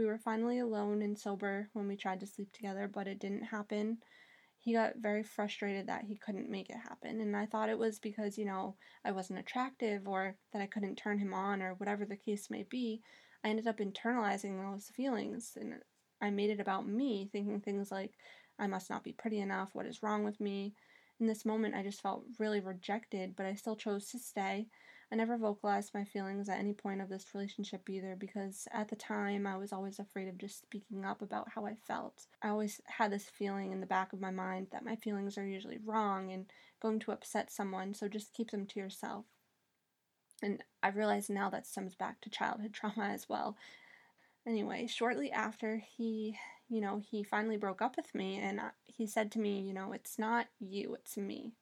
We 0.00 0.06
were 0.06 0.18
finally 0.18 0.58
alone 0.58 1.02
and 1.02 1.18
sober 1.18 1.68
when 1.74 1.86
we 1.86 1.96
tried 1.96 2.20
to 2.20 2.26
sleep 2.26 2.52
together, 2.52 2.88
but 2.88 3.06
it 3.06 3.18
didn't 3.18 3.44
happen 3.44 3.98
he 4.60 4.74
got 4.74 4.98
very 4.98 5.22
frustrated 5.22 5.86
that 5.86 6.04
he 6.04 6.16
couldn't 6.16 6.50
make 6.50 6.68
it 6.68 6.76
happen. 6.76 7.20
And 7.20 7.34
I 7.34 7.46
thought 7.46 7.70
it 7.70 7.78
was 7.78 7.98
because, 7.98 8.36
you 8.36 8.44
know, 8.44 8.76
I 9.04 9.10
wasn't 9.10 9.38
attractive 9.38 10.06
or 10.06 10.36
that 10.52 10.60
I 10.60 10.66
couldn't 10.66 10.96
turn 10.96 11.18
him 11.18 11.32
on 11.32 11.62
or 11.62 11.72
whatever 11.74 12.04
the 12.04 12.16
case 12.16 12.50
may 12.50 12.64
be. 12.64 13.00
I 13.42 13.48
ended 13.48 13.66
up 13.66 13.78
internalizing 13.78 14.60
those 14.60 14.90
feelings 14.94 15.56
and 15.58 15.76
I 16.20 16.28
made 16.28 16.50
it 16.50 16.60
about 16.60 16.86
me, 16.86 17.30
thinking 17.32 17.60
things 17.60 17.90
like, 17.90 18.12
I 18.58 18.66
must 18.66 18.90
not 18.90 19.02
be 19.02 19.14
pretty 19.14 19.40
enough, 19.40 19.70
what 19.72 19.86
is 19.86 20.02
wrong 20.02 20.24
with 20.24 20.38
me? 20.38 20.74
In 21.18 21.26
this 21.26 21.46
moment, 21.46 21.74
I 21.74 21.82
just 21.82 22.02
felt 22.02 22.24
really 22.38 22.60
rejected, 22.60 23.34
but 23.36 23.46
I 23.46 23.54
still 23.54 23.76
chose 23.76 24.08
to 24.08 24.18
stay. 24.18 24.66
I 25.12 25.16
never 25.16 25.36
vocalized 25.36 25.92
my 25.92 26.04
feelings 26.04 26.48
at 26.48 26.58
any 26.58 26.72
point 26.72 27.00
of 27.00 27.08
this 27.08 27.26
relationship 27.34 27.90
either 27.90 28.14
because 28.16 28.68
at 28.72 28.88
the 28.88 28.96
time 28.96 29.44
I 29.44 29.56
was 29.56 29.72
always 29.72 29.98
afraid 29.98 30.28
of 30.28 30.38
just 30.38 30.60
speaking 30.60 31.04
up 31.04 31.20
about 31.20 31.48
how 31.52 31.66
I 31.66 31.74
felt. 31.74 32.26
I 32.42 32.48
always 32.48 32.80
had 32.86 33.10
this 33.10 33.24
feeling 33.24 33.72
in 33.72 33.80
the 33.80 33.86
back 33.86 34.12
of 34.12 34.20
my 34.20 34.30
mind 34.30 34.68
that 34.70 34.84
my 34.84 34.94
feelings 34.94 35.36
are 35.36 35.46
usually 35.46 35.78
wrong 35.84 36.30
and 36.30 36.46
going 36.80 37.00
to 37.00 37.10
upset 37.12 37.50
someone, 37.50 37.92
so 37.92 38.06
just 38.06 38.34
keep 38.34 38.52
them 38.52 38.66
to 38.66 38.78
yourself. 38.78 39.24
And 40.42 40.62
I 40.82 40.88
realize 40.88 41.28
now 41.28 41.50
that 41.50 41.66
stems 41.66 41.96
back 41.96 42.20
to 42.20 42.30
childhood 42.30 42.72
trauma 42.74 43.08
as 43.08 43.28
well. 43.28 43.56
Anyway, 44.46 44.86
shortly 44.86 45.32
after 45.32 45.82
he, 45.96 46.36
you 46.68 46.80
know, 46.80 47.02
he 47.10 47.24
finally 47.24 47.56
broke 47.56 47.82
up 47.82 47.96
with 47.96 48.14
me 48.14 48.38
and 48.38 48.60
uh, 48.60 48.70
he 48.86 49.06
said 49.06 49.32
to 49.32 49.40
me, 49.40 49.60
you 49.60 49.74
know, 49.74 49.92
it's 49.92 50.18
not 50.18 50.46
you, 50.60 50.94
it's 50.94 51.16
me. 51.16 51.52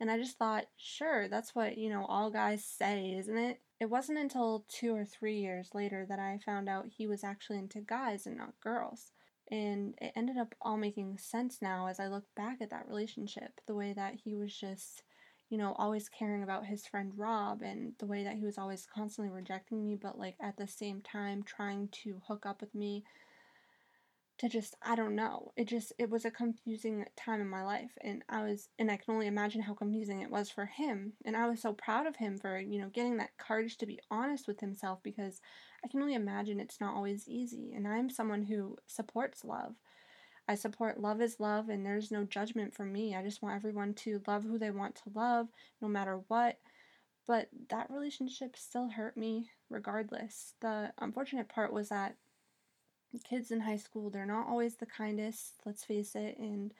And 0.00 0.10
I 0.10 0.18
just 0.18 0.38
thought, 0.38 0.64
sure, 0.76 1.28
that's 1.28 1.54
what, 1.54 1.78
you 1.78 1.88
know, 1.88 2.04
all 2.06 2.30
guys 2.30 2.64
say, 2.64 3.14
isn't 3.18 3.36
it? 3.36 3.60
It 3.80 3.90
wasn't 3.90 4.18
until 4.18 4.64
two 4.68 4.94
or 4.94 5.04
three 5.04 5.38
years 5.38 5.70
later 5.74 6.04
that 6.08 6.18
I 6.18 6.38
found 6.44 6.68
out 6.68 6.86
he 6.96 7.06
was 7.06 7.22
actually 7.22 7.58
into 7.58 7.80
guys 7.80 8.26
and 8.26 8.36
not 8.36 8.60
girls. 8.60 9.12
And 9.50 9.94
it 10.00 10.12
ended 10.16 10.38
up 10.38 10.54
all 10.60 10.76
making 10.76 11.18
sense 11.18 11.58
now 11.60 11.86
as 11.86 12.00
I 12.00 12.08
look 12.08 12.24
back 12.34 12.60
at 12.60 12.70
that 12.70 12.88
relationship. 12.88 13.60
The 13.66 13.74
way 13.74 13.92
that 13.92 14.14
he 14.24 14.34
was 14.34 14.54
just, 14.54 15.02
you 15.50 15.58
know, 15.58 15.74
always 15.78 16.08
caring 16.08 16.42
about 16.42 16.66
his 16.66 16.86
friend 16.86 17.12
Rob, 17.16 17.62
and 17.62 17.92
the 17.98 18.06
way 18.06 18.24
that 18.24 18.36
he 18.36 18.44
was 18.44 18.58
always 18.58 18.86
constantly 18.92 19.32
rejecting 19.32 19.84
me, 19.84 19.96
but 20.00 20.18
like 20.18 20.36
at 20.40 20.56
the 20.56 20.66
same 20.66 21.02
time 21.02 21.42
trying 21.42 21.88
to 22.02 22.22
hook 22.26 22.46
up 22.46 22.60
with 22.60 22.74
me 22.74 23.04
to 24.38 24.48
just 24.48 24.74
I 24.82 24.96
don't 24.96 25.14
know. 25.14 25.52
It 25.56 25.68
just 25.68 25.92
it 25.98 26.10
was 26.10 26.24
a 26.24 26.30
confusing 26.30 27.04
time 27.16 27.40
in 27.40 27.48
my 27.48 27.62
life 27.62 27.92
and 28.02 28.22
I 28.28 28.42
was 28.42 28.68
and 28.78 28.90
I 28.90 28.96
can 28.96 29.14
only 29.14 29.26
imagine 29.26 29.62
how 29.62 29.74
confusing 29.74 30.22
it 30.22 30.30
was 30.30 30.50
for 30.50 30.66
him. 30.66 31.12
And 31.24 31.36
I 31.36 31.48
was 31.48 31.62
so 31.62 31.72
proud 31.72 32.06
of 32.06 32.16
him 32.16 32.38
for, 32.38 32.58
you 32.58 32.80
know, 32.80 32.88
getting 32.88 33.16
that 33.18 33.36
courage 33.38 33.76
to 33.78 33.86
be 33.86 34.00
honest 34.10 34.48
with 34.48 34.60
himself 34.60 35.00
because 35.02 35.40
I 35.84 35.88
can 35.88 36.00
only 36.00 36.14
imagine 36.14 36.58
it's 36.58 36.80
not 36.80 36.94
always 36.94 37.28
easy. 37.28 37.72
And 37.74 37.86
I'm 37.86 38.10
someone 38.10 38.42
who 38.42 38.76
supports 38.86 39.44
love. 39.44 39.74
I 40.48 40.56
support 40.56 41.00
love 41.00 41.22
is 41.22 41.38
love 41.38 41.68
and 41.68 41.86
there's 41.86 42.10
no 42.10 42.24
judgment 42.24 42.74
from 42.74 42.92
me. 42.92 43.14
I 43.14 43.22
just 43.22 43.40
want 43.40 43.54
everyone 43.54 43.94
to 43.94 44.20
love 44.26 44.42
who 44.42 44.58
they 44.58 44.70
want 44.70 44.96
to 44.96 45.12
love 45.14 45.48
no 45.80 45.88
matter 45.88 46.20
what. 46.28 46.58
But 47.26 47.48
that 47.70 47.88
relationship 47.88 48.56
still 48.56 48.90
hurt 48.90 49.16
me 49.16 49.48
regardless. 49.70 50.54
The 50.60 50.92
unfortunate 50.98 51.48
part 51.48 51.72
was 51.72 51.88
that 51.88 52.16
kids 53.18 53.50
in 53.50 53.60
high 53.60 53.76
school, 53.76 54.10
they're 54.10 54.26
not 54.26 54.48
always 54.48 54.76
the 54.76 54.86
kindest, 54.86 55.54
let's 55.64 55.84
face 55.84 56.14
it, 56.14 56.38
and 56.38 56.72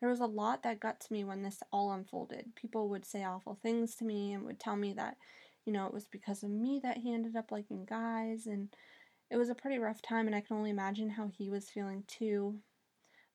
there 0.00 0.08
was 0.08 0.20
a 0.20 0.26
lot 0.26 0.62
that 0.62 0.80
got 0.80 1.00
to 1.00 1.12
me 1.12 1.24
when 1.24 1.42
this 1.42 1.62
all 1.72 1.92
unfolded. 1.92 2.54
People 2.54 2.88
would 2.88 3.04
say 3.04 3.24
awful 3.24 3.58
things 3.62 3.94
to 3.96 4.04
me 4.04 4.32
and 4.32 4.44
would 4.44 4.58
tell 4.58 4.76
me 4.76 4.92
that, 4.94 5.16
you 5.66 5.72
know, 5.72 5.86
it 5.86 5.92
was 5.92 6.06
because 6.06 6.42
of 6.42 6.50
me 6.50 6.80
that 6.82 6.98
he 6.98 7.12
ended 7.12 7.36
up 7.36 7.52
liking 7.52 7.84
guys, 7.84 8.46
and 8.46 8.68
it 9.30 9.36
was 9.36 9.48
a 9.48 9.54
pretty 9.54 9.78
rough 9.78 10.02
time, 10.02 10.26
and 10.26 10.34
I 10.34 10.40
can 10.40 10.56
only 10.56 10.70
imagine 10.70 11.10
how 11.10 11.28
he 11.28 11.50
was 11.50 11.70
feeling 11.70 12.04
too. 12.06 12.56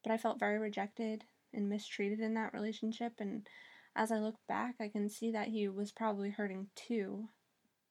But 0.04 0.12
I 0.12 0.18
felt 0.18 0.40
very 0.40 0.58
rejected 0.58 1.24
and 1.54 1.70
mistreated 1.70 2.20
in 2.20 2.34
that 2.36 2.54
relationship, 2.54 3.14
and 3.20 3.48
as 3.96 4.12
I 4.12 4.18
look 4.18 4.36
back, 4.48 4.76
I 4.80 4.90
can 4.90 5.10
see 5.10 5.32
that 5.32 5.48
he 5.48 5.68
was 5.70 5.92
probably 5.92 6.30
hurting 6.30 6.68
too 6.76 7.30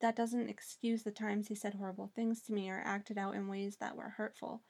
that 0.00 0.16
doesn't 0.16 0.48
excuse 0.48 1.02
the 1.02 1.10
times 1.10 1.48
he 1.48 1.54
said 1.54 1.74
horrible 1.74 2.10
things 2.14 2.42
to 2.42 2.52
me 2.52 2.70
or 2.70 2.82
acted 2.84 3.18
out 3.18 3.34
in 3.34 3.48
ways 3.48 3.76
that 3.76 3.96
were 3.96 4.10
hurtful. 4.10 4.62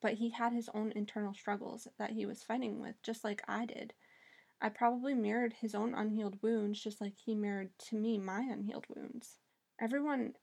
But 0.00 0.14
he 0.14 0.30
had 0.30 0.52
his 0.52 0.70
own 0.74 0.92
internal 0.96 1.34
struggles 1.34 1.86
that 1.98 2.10
he 2.10 2.26
was 2.26 2.42
fighting 2.42 2.80
with, 2.80 3.02
just 3.02 3.22
like 3.22 3.42
I 3.46 3.66
did. 3.66 3.92
I 4.60 4.68
probably 4.68 5.14
mirrored 5.14 5.54
his 5.54 5.74
own 5.74 5.94
unhealed 5.94 6.42
wounds 6.42 6.82
just 6.82 7.00
like 7.00 7.16
he 7.16 7.34
mirrored 7.34 7.70
to 7.88 7.96
me 7.96 8.18
my 8.18 8.40
unhealed 8.40 8.86
wounds. 8.94 9.38
Everyone 9.80 10.34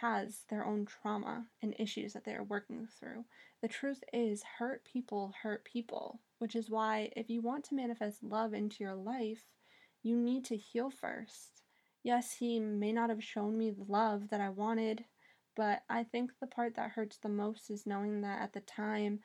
has 0.00 0.44
their 0.48 0.64
own 0.64 0.86
trauma 0.86 1.46
and 1.62 1.74
issues 1.78 2.12
that 2.12 2.24
they 2.24 2.34
are 2.34 2.44
working 2.44 2.86
through. 2.86 3.24
The 3.60 3.68
truth 3.68 4.04
is, 4.12 4.44
hurt 4.58 4.84
people 4.84 5.32
hurt 5.42 5.64
people, 5.64 6.20
which 6.38 6.54
is 6.54 6.70
why 6.70 7.10
if 7.16 7.30
you 7.30 7.40
want 7.40 7.64
to 7.64 7.74
manifest 7.74 8.22
love 8.22 8.54
into 8.54 8.84
your 8.84 8.94
life, 8.94 9.46
you 10.02 10.16
need 10.16 10.44
to 10.46 10.56
heal 10.56 10.90
first. 10.90 11.63
Yes, 12.04 12.34
he 12.34 12.60
may 12.60 12.92
not 12.92 13.10
have 13.10 13.24
shown 13.24 13.58
me 13.58 13.70
the 13.72 13.82
love 13.84 14.28
that 14.30 14.40
I 14.40 14.50
wanted, 14.50 15.04
but 15.56 15.82
I 15.90 16.04
think 16.04 16.30
the 16.38 16.46
part 16.46 16.76
that 16.76 16.90
hurts 16.92 17.16
the 17.16 17.28
most 17.28 17.68
is 17.70 17.84
knowing 17.86 18.20
that 18.20 18.40
at 18.42 18.52
the 18.52 18.60
time 18.60 19.20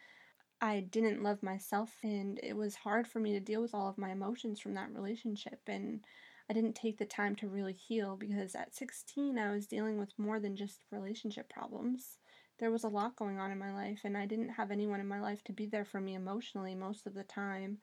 I 0.61 0.81
didn't 0.81 1.23
love 1.23 1.43
myself 1.43 1.97
and 2.03 2.39
it 2.43 2.55
was 2.57 2.75
hard 2.75 3.07
for 3.07 3.19
me 3.19 3.33
to 3.33 3.39
deal 3.41 3.61
with 3.61 3.73
all 3.75 3.89
of 3.89 3.97
my 3.97 4.11
emotions 4.11 4.59
from 4.59 4.73
that 4.75 4.93
relationship 4.93 5.61
and 5.67 6.05
I 6.49 6.53
didn't 6.53 6.75
take 6.75 6.97
the 6.97 7.05
time 7.05 7.35
to 7.37 7.49
really 7.49 7.73
heal 7.73 8.17
because 8.17 8.55
at 8.55 8.75
16 8.75 9.37
I 9.39 9.51
was 9.51 9.67
dealing 9.67 9.99
with 9.99 10.17
more 10.19 10.39
than 10.39 10.55
just 10.55 10.85
relationship 10.91 11.49
problems. 11.49 12.19
There 12.59 12.71
was 12.71 12.83
a 12.85 12.89
lot 12.89 13.15
going 13.17 13.39
on 13.39 13.51
in 13.51 13.59
my 13.59 13.73
life 13.73 14.01
and 14.05 14.17
I 14.17 14.25
didn't 14.25 14.49
have 14.49 14.71
anyone 14.71 14.99
in 15.01 15.07
my 15.07 15.21
life 15.21 15.43
to 15.45 15.53
be 15.53 15.67
there 15.67 15.85
for 15.85 16.01
me 16.01 16.15
emotionally 16.15 16.75
most 16.75 17.07
of 17.07 17.13
the 17.15 17.23
time. 17.23 17.79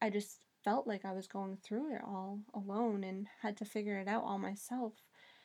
I 0.00 0.10
just 0.10 0.40
felt 0.66 0.84
like 0.84 1.04
I 1.04 1.12
was 1.12 1.28
going 1.28 1.58
through 1.62 1.94
it 1.94 2.02
all 2.04 2.40
alone 2.52 3.04
and 3.04 3.28
had 3.40 3.56
to 3.58 3.64
figure 3.64 4.00
it 4.00 4.08
out 4.08 4.24
all 4.24 4.36
myself. 4.36 4.94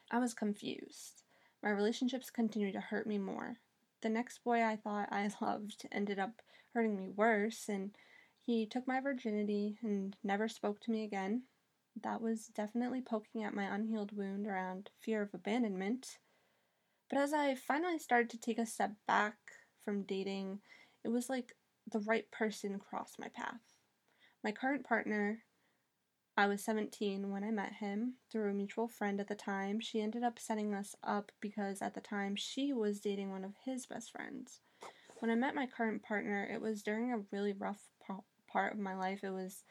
I 0.09 0.17
was 0.17 0.33
confused. 0.33 1.21
My 1.61 1.69
relationships 1.69 2.31
continued 2.31 2.73
to 2.73 2.79
hurt 2.79 3.05
me 3.05 3.19
more. 3.19 3.57
The 4.01 4.09
next 4.09 4.43
boy 4.43 4.63
I 4.63 4.77
thought 4.77 5.09
I 5.11 5.29
loved 5.41 5.85
ended 5.91 6.17
up 6.17 6.41
hurting 6.73 6.97
me 6.97 7.09
worse, 7.15 7.69
and 7.69 7.95
he 8.41 8.65
took 8.65 8.87
my 8.87 8.99
virginity 8.99 9.77
and 9.83 10.15
never 10.23 10.47
spoke 10.47 10.81
to 10.81 10.91
me 10.91 11.03
again. 11.03 11.43
That 12.01 12.19
was 12.19 12.47
definitely 12.47 13.01
poking 13.01 13.43
at 13.43 13.53
my 13.53 13.65
unhealed 13.65 14.17
wound 14.17 14.47
around 14.47 14.89
fear 14.99 15.21
of 15.21 15.35
abandonment. 15.35 16.17
But 17.11 17.19
as 17.19 17.31
I 17.31 17.53
finally 17.53 17.99
started 17.99 18.31
to 18.31 18.39
take 18.39 18.57
a 18.57 18.65
step 18.65 18.93
back 19.07 19.37
from 19.85 20.01
dating, 20.01 20.61
it 21.03 21.09
was 21.09 21.29
like 21.29 21.53
the 21.91 21.99
right 21.99 22.25
person 22.31 22.79
crossed 22.79 23.19
my 23.19 23.27
path. 23.27 23.70
My 24.43 24.51
current 24.51 24.83
partner, 24.83 25.43
I 26.35 26.47
was 26.47 26.63
17 26.63 27.29
when 27.29 27.43
I 27.43 27.51
met 27.51 27.73
him 27.73 28.15
through 28.31 28.49
a 28.49 28.53
mutual 28.53 28.87
friend 28.87 29.19
at 29.19 29.27
the 29.27 29.35
time. 29.35 29.79
She 29.79 30.01
ended 30.01 30.23
up 30.23 30.39
setting 30.39 30.73
us 30.73 30.95
up 31.03 31.31
because 31.39 31.81
at 31.81 31.93
the 31.93 32.01
time 32.01 32.35
she 32.35 32.73
was 32.73 32.99
dating 32.99 33.29
one 33.29 33.43
of 33.43 33.53
his 33.65 33.85
best 33.85 34.11
friends. 34.11 34.61
When 35.19 35.29
I 35.29 35.35
met 35.35 35.53
my 35.53 35.67
current 35.67 36.01
partner, 36.01 36.49
it 36.51 36.59
was 36.59 36.81
during 36.81 37.11
a 37.11 37.21
really 37.31 37.53
rough 37.53 37.81
part 38.51 38.73
of 38.73 38.79
my 38.79 38.95
life. 38.95 39.23
It 39.23 39.29
was 39.29 39.63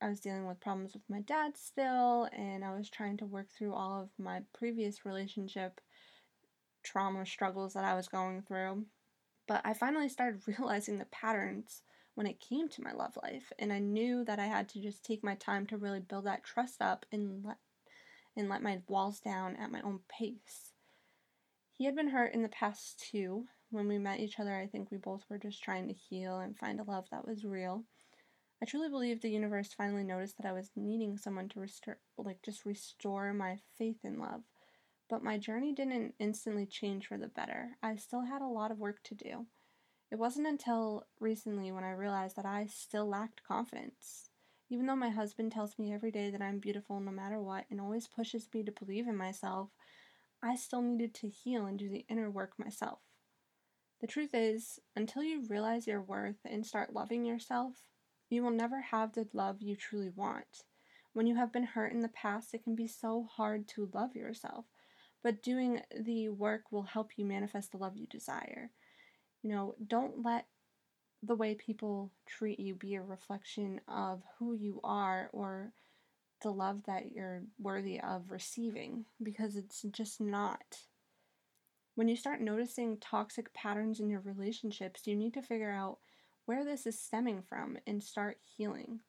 I 0.00 0.08
was 0.08 0.20
dealing 0.20 0.46
with 0.46 0.60
problems 0.60 0.92
with 0.92 1.08
my 1.08 1.20
dad 1.20 1.56
still, 1.56 2.28
and 2.36 2.64
I 2.64 2.76
was 2.76 2.90
trying 2.90 3.16
to 3.18 3.24
work 3.24 3.46
through 3.50 3.72
all 3.72 4.02
of 4.02 4.10
my 4.18 4.40
previous 4.52 5.06
relationship 5.06 5.80
trauma 6.82 7.24
struggles 7.24 7.72
that 7.74 7.84
I 7.84 7.94
was 7.94 8.08
going 8.08 8.42
through. 8.42 8.84
But 9.46 9.62
I 9.64 9.72
finally 9.72 10.08
started 10.08 10.42
realizing 10.46 10.98
the 10.98 11.06
patterns 11.06 11.82
when 12.16 12.26
it 12.26 12.40
came 12.40 12.68
to 12.70 12.82
my 12.82 12.92
love 12.92 13.16
life, 13.22 13.52
and 13.58 13.72
I 13.72 13.78
knew 13.78 14.24
that 14.24 14.38
I 14.38 14.46
had 14.46 14.70
to 14.70 14.80
just 14.80 15.04
take 15.04 15.22
my 15.22 15.34
time 15.34 15.66
to 15.66 15.76
really 15.76 16.00
build 16.00 16.24
that 16.24 16.42
trust 16.42 16.80
up 16.80 17.06
and 17.12 17.44
let 17.44 17.58
and 18.36 18.48
let 18.48 18.62
my 18.62 18.80
walls 18.88 19.20
down 19.20 19.54
at 19.56 19.70
my 19.70 19.80
own 19.82 20.00
pace. 20.08 20.72
He 21.72 21.84
had 21.84 21.94
been 21.94 22.08
hurt 22.08 22.34
in 22.34 22.42
the 22.42 22.48
past 22.48 23.06
too. 23.10 23.44
When 23.70 23.86
we 23.86 23.98
met 23.98 24.20
each 24.20 24.40
other, 24.40 24.54
I 24.54 24.66
think 24.66 24.90
we 24.90 24.96
both 24.96 25.24
were 25.28 25.38
just 25.38 25.62
trying 25.62 25.88
to 25.88 25.94
heal 25.94 26.38
and 26.38 26.56
find 26.56 26.80
a 26.80 26.84
love 26.84 27.04
that 27.10 27.26
was 27.26 27.44
real. 27.44 27.84
I 28.62 28.64
truly 28.64 28.88
believe 28.88 29.20
the 29.20 29.28
universe 29.28 29.74
finally 29.74 30.04
noticed 30.04 30.38
that 30.38 30.46
I 30.46 30.52
was 30.52 30.70
needing 30.74 31.18
someone 31.18 31.48
to 31.50 31.60
restore, 31.60 31.98
like 32.16 32.40
just 32.42 32.64
restore 32.64 33.34
my 33.34 33.58
faith 33.76 33.98
in 34.04 34.18
love. 34.18 34.42
But 35.10 35.22
my 35.22 35.36
journey 35.36 35.72
didn't 35.72 36.14
instantly 36.18 36.64
change 36.64 37.06
for 37.06 37.18
the 37.18 37.28
better. 37.28 37.76
I 37.82 37.96
still 37.96 38.22
had 38.22 38.40
a 38.40 38.46
lot 38.46 38.70
of 38.70 38.78
work 38.78 39.02
to 39.04 39.14
do. 39.14 39.46
It 40.10 40.18
wasn't 40.18 40.46
until 40.46 41.04
recently 41.18 41.72
when 41.72 41.82
I 41.82 41.90
realized 41.90 42.36
that 42.36 42.46
I 42.46 42.66
still 42.66 43.06
lacked 43.06 43.42
confidence. 43.42 44.30
Even 44.68 44.86
though 44.86 44.96
my 44.96 45.10
husband 45.10 45.52
tells 45.52 45.78
me 45.78 45.92
every 45.92 46.12
day 46.12 46.30
that 46.30 46.42
I'm 46.42 46.58
beautiful 46.58 47.00
no 47.00 47.10
matter 47.10 47.40
what 47.40 47.66
and 47.70 47.80
always 47.80 48.06
pushes 48.06 48.48
me 48.54 48.62
to 48.62 48.72
believe 48.72 49.08
in 49.08 49.16
myself, 49.16 49.70
I 50.42 50.54
still 50.54 50.82
needed 50.82 51.12
to 51.14 51.28
heal 51.28 51.66
and 51.66 51.78
do 51.78 51.88
the 51.88 52.04
inner 52.08 52.30
work 52.30 52.58
myself. 52.58 53.00
The 54.00 54.06
truth 54.06 54.30
is, 54.32 54.78
until 54.94 55.24
you 55.24 55.44
realize 55.48 55.86
your 55.86 56.02
worth 56.02 56.38
and 56.44 56.64
start 56.64 56.92
loving 56.92 57.24
yourself, 57.24 57.88
you 58.28 58.42
will 58.42 58.50
never 58.50 58.80
have 58.80 59.12
the 59.12 59.26
love 59.32 59.62
you 59.62 59.74
truly 59.74 60.10
want. 60.10 60.64
When 61.14 61.26
you 61.26 61.36
have 61.36 61.52
been 61.52 61.64
hurt 61.64 61.92
in 61.92 62.02
the 62.02 62.08
past, 62.08 62.54
it 62.54 62.62
can 62.62 62.76
be 62.76 62.86
so 62.86 63.24
hard 63.24 63.66
to 63.68 63.90
love 63.92 64.14
yourself, 64.14 64.66
but 65.22 65.42
doing 65.42 65.80
the 65.98 66.28
work 66.28 66.70
will 66.70 66.82
help 66.82 67.12
you 67.16 67.24
manifest 67.24 67.72
the 67.72 67.78
love 67.78 67.96
you 67.96 68.06
desire. 68.06 68.70
You 69.42 69.50
know, 69.50 69.74
don't 69.86 70.24
let 70.24 70.46
the 71.22 71.34
way 71.34 71.54
people 71.54 72.10
treat 72.26 72.60
you 72.60 72.74
be 72.74 72.94
a 72.94 73.02
reflection 73.02 73.80
of 73.88 74.22
who 74.38 74.54
you 74.54 74.80
are 74.84 75.30
or 75.32 75.72
the 76.42 76.50
love 76.50 76.82
that 76.86 77.12
you're 77.12 77.42
worthy 77.58 78.00
of 78.00 78.30
receiving 78.30 79.06
because 79.22 79.56
it's 79.56 79.82
just 79.90 80.20
not. 80.20 80.82
When 81.94 82.08
you 82.08 82.16
start 82.16 82.42
noticing 82.42 82.98
toxic 82.98 83.54
patterns 83.54 84.00
in 84.00 84.10
your 84.10 84.20
relationships, 84.20 85.06
you 85.06 85.16
need 85.16 85.32
to 85.34 85.42
figure 85.42 85.70
out 85.70 85.98
where 86.44 86.64
this 86.64 86.86
is 86.86 87.00
stemming 87.00 87.42
from 87.42 87.78
and 87.86 88.02
start 88.02 88.38
healing. 88.56 89.00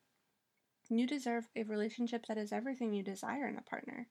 You 0.89 1.05
deserve 1.05 1.50
a 1.55 1.63
relationship 1.63 2.25
that 2.27 2.38
is 2.38 2.53
everything 2.53 2.93
you 2.93 3.03
desire 3.03 3.48
in 3.48 3.57
a 3.57 3.62
partner. 3.62 4.07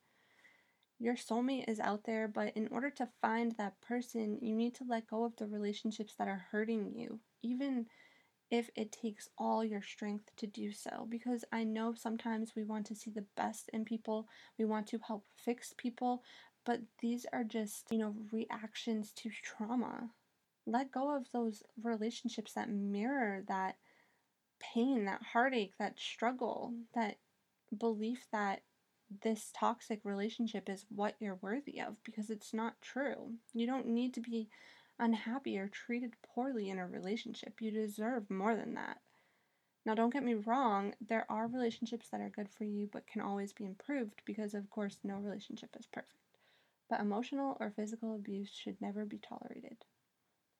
Your 0.98 1.14
soulmate 1.14 1.68
is 1.68 1.80
out 1.80 2.04
there, 2.04 2.26
but 2.26 2.56
in 2.56 2.68
order 2.68 2.90
to 2.90 3.08
find 3.20 3.52
that 3.52 3.80
person, 3.80 4.38
you 4.40 4.54
need 4.54 4.74
to 4.76 4.84
let 4.84 5.06
go 5.08 5.24
of 5.24 5.36
the 5.36 5.46
relationships 5.46 6.14
that 6.18 6.28
are 6.28 6.46
hurting 6.50 6.92
you, 6.94 7.20
even 7.42 7.86
if 8.50 8.70
it 8.76 8.92
takes 8.92 9.28
all 9.36 9.64
your 9.64 9.82
strength 9.82 10.30
to 10.36 10.46
do 10.46 10.72
so. 10.72 11.06
Because 11.08 11.44
I 11.52 11.64
know 11.64 11.94
sometimes 11.94 12.54
we 12.56 12.64
want 12.64 12.86
to 12.86 12.94
see 12.94 13.10
the 13.10 13.26
best 13.36 13.68
in 13.72 13.84
people, 13.84 14.28
we 14.58 14.64
want 14.64 14.86
to 14.88 14.98
help 15.06 15.26
fix 15.36 15.74
people, 15.76 16.22
but 16.64 16.80
these 17.00 17.26
are 17.32 17.44
just, 17.44 17.86
you 17.90 17.98
know, 17.98 18.14
reactions 18.32 19.12
to 19.16 19.30
trauma. 19.30 20.10
Let 20.66 20.92
go 20.92 21.14
of 21.14 21.30
those 21.32 21.62
relationships 21.82 22.54
that 22.54 22.70
mirror 22.70 23.42
that 23.48 23.76
pain, 24.60 25.04
that 25.04 25.22
heartache, 25.22 25.74
that 25.78 25.98
struggle, 25.98 26.74
that 26.94 27.18
belief 27.76 28.26
that 28.32 28.62
this 29.22 29.52
toxic 29.54 30.00
relationship 30.04 30.68
is 30.68 30.84
what 30.88 31.14
you're 31.20 31.38
worthy 31.40 31.80
of 31.80 32.02
because 32.04 32.30
it's 32.30 32.52
not 32.52 32.80
true. 32.82 33.34
You 33.54 33.66
don't 33.66 33.86
need 33.86 34.14
to 34.14 34.20
be 34.20 34.48
unhappy 34.98 35.58
or 35.58 35.68
treated 35.68 36.14
poorly 36.22 36.70
in 36.70 36.78
a 36.78 36.86
relationship. 36.86 37.60
You 37.60 37.70
deserve 37.70 38.30
more 38.30 38.56
than 38.56 38.74
that. 38.74 39.00
Now, 39.84 39.94
don't 39.94 40.12
get 40.12 40.24
me 40.24 40.34
wrong, 40.34 40.94
there 41.00 41.26
are 41.30 41.46
relationships 41.46 42.08
that 42.10 42.20
are 42.20 42.28
good 42.28 42.48
for 42.48 42.64
you 42.64 42.88
but 42.92 43.06
can 43.06 43.20
always 43.20 43.52
be 43.52 43.64
improved 43.64 44.22
because, 44.24 44.52
of 44.54 44.68
course, 44.68 44.98
no 45.04 45.16
relationship 45.16 45.76
is 45.78 45.86
perfect. 45.86 46.12
But 46.90 47.00
emotional 47.00 47.56
or 47.60 47.70
physical 47.70 48.14
abuse 48.14 48.50
should 48.50 48.80
never 48.80 49.04
be 49.04 49.18
tolerated. 49.18 49.84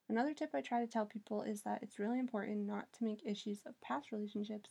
Another 0.08 0.34
tip 0.34 0.50
I 0.54 0.60
try 0.60 0.80
to 0.80 0.86
tell 0.86 1.06
people 1.06 1.42
is 1.42 1.62
that 1.62 1.82
it's 1.82 1.98
really 1.98 2.20
important 2.20 2.66
not 2.66 2.92
to 2.94 3.04
make 3.04 3.26
issues 3.26 3.62
of 3.66 3.80
past 3.80 4.12
relationships 4.12 4.70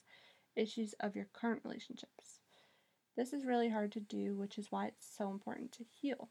issues 0.56 0.94
of 1.02 1.18
your 1.18 1.28
current 1.34 1.62
relationships. 1.66 2.40
This 3.18 3.32
is 3.32 3.46
really 3.46 3.70
hard 3.70 3.92
to 3.94 4.00
do, 4.00 4.36
which 4.36 4.58
is 4.58 4.72
why 4.72 4.88
it's 4.88 5.08
so 5.18 5.30
important 5.30 5.72
to 5.74 5.86
heal. 6.02 6.30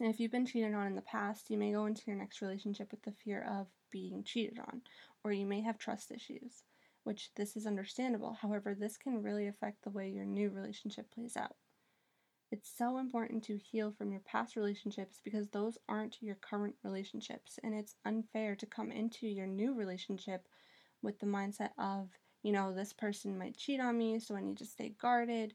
And 0.00 0.08
if 0.08 0.20
you've 0.20 0.32
been 0.32 0.46
cheated 0.46 0.74
on 0.74 0.86
in 0.86 0.94
the 0.94 1.02
past, 1.02 1.50
you 1.50 1.58
may 1.58 1.72
go 1.72 1.86
into 1.86 2.02
your 2.06 2.16
next 2.16 2.40
relationship 2.42 2.90
with 2.90 3.02
the 3.02 3.12
fear 3.12 3.46
of 3.48 3.68
being 3.90 4.24
cheated 4.24 4.58
on, 4.58 4.82
or 5.22 5.32
you 5.32 5.46
may 5.46 5.60
have 5.60 5.78
trust 5.78 6.10
issues, 6.10 6.64
which 7.04 7.30
this 7.36 7.56
is 7.56 7.66
understandable. 7.66 8.36
However, 8.40 8.74
this 8.74 8.96
can 8.96 9.22
really 9.22 9.46
affect 9.46 9.82
the 9.82 9.90
way 9.90 10.08
your 10.08 10.24
new 10.24 10.50
relationship 10.50 11.10
plays 11.10 11.36
out. 11.36 11.56
It's 12.50 12.70
so 12.76 12.98
important 12.98 13.44
to 13.44 13.56
heal 13.56 13.92
from 13.92 14.12
your 14.12 14.20
past 14.20 14.56
relationships 14.56 15.20
because 15.24 15.48
those 15.48 15.78
aren't 15.88 16.22
your 16.22 16.34
current 16.34 16.74
relationships, 16.82 17.58
and 17.62 17.74
it's 17.74 17.94
unfair 18.04 18.56
to 18.56 18.66
come 18.66 18.92
into 18.92 19.26
your 19.26 19.46
new 19.46 19.74
relationship 19.74 20.46
with 21.00 21.18
the 21.18 21.26
mindset 21.26 21.70
of, 21.78 22.10
you 22.42 22.52
know, 22.52 22.72
this 22.72 22.92
person 22.92 23.38
might 23.38 23.56
cheat 23.56 23.80
on 23.80 23.98
me, 23.98 24.18
so 24.20 24.36
I 24.36 24.40
need 24.40 24.58
to 24.58 24.64
stay 24.66 24.90
guarded 25.00 25.54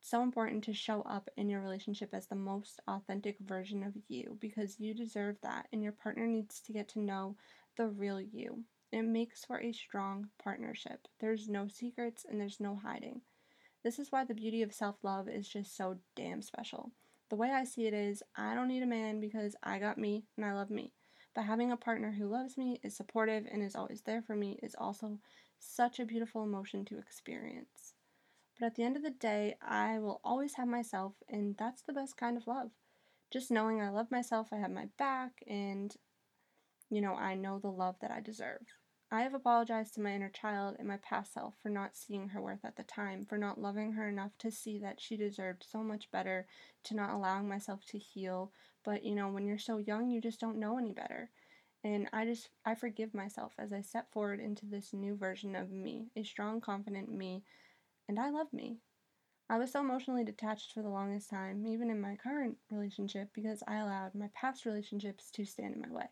It's 0.00 0.10
so 0.10 0.22
important 0.22 0.64
to 0.64 0.74
show 0.74 1.02
up 1.02 1.30
in 1.36 1.48
your 1.48 1.62
relationship 1.62 2.10
as 2.14 2.26
the 2.26 2.34
most 2.36 2.80
authentic 2.88 3.38
version 3.40 3.82
of 3.84 3.94
you 4.08 4.36
because 4.40 4.80
you 4.80 4.94
deserve 4.94 5.36
that 5.42 5.68
and 5.72 5.82
your 5.82 5.92
partner 5.92 6.26
needs 6.26 6.60
to 6.62 6.72
get 6.72 6.88
to 6.90 7.00
know 7.00 7.36
the 7.76 7.88
real 7.88 8.20
you. 8.20 8.64
It 8.92 9.02
makes 9.02 9.44
for 9.44 9.60
a 9.60 9.72
strong 9.72 10.28
partnership. 10.42 11.08
There's 11.20 11.48
no 11.48 11.68
secrets 11.68 12.26
and 12.28 12.40
there's 12.40 12.60
no 12.60 12.76
hiding. 12.76 13.22
This 13.84 13.98
is 13.98 14.10
why 14.12 14.24
the 14.24 14.34
beauty 14.34 14.62
of 14.62 14.72
self 14.72 14.96
love 15.04 15.28
is 15.28 15.48
just 15.48 15.76
so 15.76 15.98
damn 16.16 16.42
special. 16.42 16.92
The 17.30 17.36
way 17.36 17.50
I 17.50 17.64
see 17.64 17.86
it 17.86 17.94
is, 17.94 18.22
I 18.36 18.54
don't 18.54 18.68
need 18.68 18.82
a 18.82 18.86
man 18.86 19.20
because 19.20 19.56
I 19.62 19.78
got 19.78 19.98
me 19.98 20.24
and 20.36 20.46
I 20.46 20.52
love 20.54 20.70
me. 20.70 20.92
But 21.34 21.44
having 21.44 21.70
a 21.70 21.76
partner 21.76 22.12
who 22.12 22.26
loves 22.26 22.58
me, 22.58 22.80
is 22.82 22.96
supportive, 22.96 23.46
and 23.50 23.62
is 23.62 23.76
always 23.76 24.02
there 24.02 24.22
for 24.22 24.34
me 24.34 24.58
is 24.62 24.74
also 24.78 25.18
such 25.58 26.00
a 26.00 26.04
beautiful 26.04 26.42
emotion 26.42 26.84
to 26.86 26.98
experience. 26.98 27.94
But 28.58 28.66
at 28.66 28.74
the 28.74 28.82
end 28.82 28.96
of 28.96 29.02
the 29.02 29.10
day, 29.10 29.56
I 29.62 29.98
will 30.00 30.20
always 30.24 30.54
have 30.54 30.68
myself, 30.68 31.14
and 31.28 31.56
that's 31.56 31.82
the 31.82 31.92
best 31.92 32.16
kind 32.16 32.36
of 32.36 32.46
love. 32.46 32.70
Just 33.30 33.50
knowing 33.50 33.80
I 33.80 33.90
love 33.90 34.10
myself, 34.10 34.48
I 34.52 34.56
have 34.56 34.70
my 34.70 34.88
back, 34.98 35.42
and, 35.46 35.94
you 36.90 37.00
know, 37.00 37.14
I 37.14 37.36
know 37.36 37.58
the 37.58 37.70
love 37.70 37.96
that 38.00 38.10
I 38.10 38.20
deserve. 38.20 38.66
I 39.12 39.22
have 39.22 39.34
apologized 39.34 39.94
to 39.94 40.00
my 40.00 40.14
inner 40.14 40.30
child 40.30 40.76
and 40.78 40.86
my 40.86 40.98
past 40.98 41.32
self 41.32 41.54
for 41.62 41.68
not 41.68 41.96
seeing 41.96 42.28
her 42.28 42.40
worth 42.40 42.64
at 42.64 42.76
the 42.76 42.84
time, 42.84 43.24
for 43.24 43.38
not 43.38 43.60
loving 43.60 43.92
her 43.92 44.08
enough 44.08 44.32
to 44.38 44.50
see 44.50 44.78
that 44.80 45.00
she 45.00 45.16
deserved 45.16 45.64
so 45.68 45.82
much 45.82 46.10
better, 46.10 46.46
to 46.84 46.94
not 46.94 47.10
allowing 47.10 47.48
myself 47.48 47.84
to 47.86 47.98
heal. 47.98 48.52
But, 48.84 49.04
you 49.04 49.14
know, 49.14 49.28
when 49.28 49.46
you're 49.46 49.58
so 49.58 49.78
young, 49.78 50.10
you 50.10 50.20
just 50.20 50.40
don't 50.40 50.58
know 50.58 50.78
any 50.78 50.92
better. 50.92 51.30
And 51.84 52.08
I 52.12 52.24
just, 52.24 52.50
I 52.64 52.74
forgive 52.74 53.14
myself 53.14 53.54
as 53.58 53.72
I 53.72 53.80
step 53.80 54.12
forward 54.12 54.40
into 54.40 54.66
this 54.66 54.92
new 54.92 55.16
version 55.16 55.56
of 55.56 55.70
me, 55.70 56.08
a 56.16 56.22
strong, 56.22 56.60
confident 56.60 57.10
me 57.10 57.42
and 58.10 58.18
I 58.18 58.30
love 58.30 58.52
me. 58.52 58.78
I 59.48 59.56
was 59.56 59.70
so 59.70 59.80
emotionally 59.80 60.24
detached 60.24 60.72
for 60.72 60.82
the 60.82 60.88
longest 60.88 61.30
time, 61.30 61.64
even 61.64 61.90
in 61.90 62.00
my 62.00 62.16
current 62.16 62.56
relationship, 62.72 63.28
because 63.32 63.62
I 63.68 63.76
allowed 63.76 64.16
my 64.16 64.30
past 64.34 64.66
relationships 64.66 65.30
to 65.30 65.44
stand 65.44 65.76
in 65.76 65.80
my 65.80 65.90
way. 65.90 66.08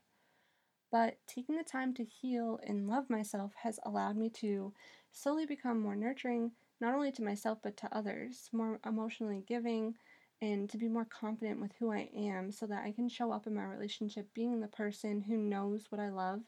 But 0.93 1.19
taking 1.27 1.57
the 1.57 1.65
time 1.65 1.93
to 1.95 2.05
heal 2.05 2.61
and 2.65 2.89
love 2.89 3.11
myself 3.11 3.53
has 3.63 3.81
allowed 3.85 4.17
me 4.17 4.31
to 4.31 4.73
slowly 5.11 5.45
become 5.45 5.81
more 5.81 5.97
nurturing, 5.97 6.53
not 6.81 6.95
only 6.95 7.11
to 7.13 7.25
myself 7.25 7.59
but 7.63 7.77
to 7.79 7.97
others, 7.97 8.49
more 8.53 8.79
emotionally 8.87 9.43
giving, 9.47 9.97
and 10.41 10.71
to 10.71 10.79
be 10.79 10.89
more 10.89 11.05
confident 11.05 11.61
with 11.61 11.73
who 11.79 11.93
I 11.93 12.09
am 12.17 12.53
so 12.53 12.67
that 12.67 12.85
I 12.85 12.93
can 12.93 13.09
show 13.09 13.33
up 13.33 13.47
in 13.47 13.55
my 13.55 13.65
relationship 13.65 14.29
being 14.35 14.61
the 14.61 14.69
person 14.69 15.21
who 15.23 15.37
knows 15.37 15.87
what 15.91 16.01
I 16.01 16.11
love 16.11 16.43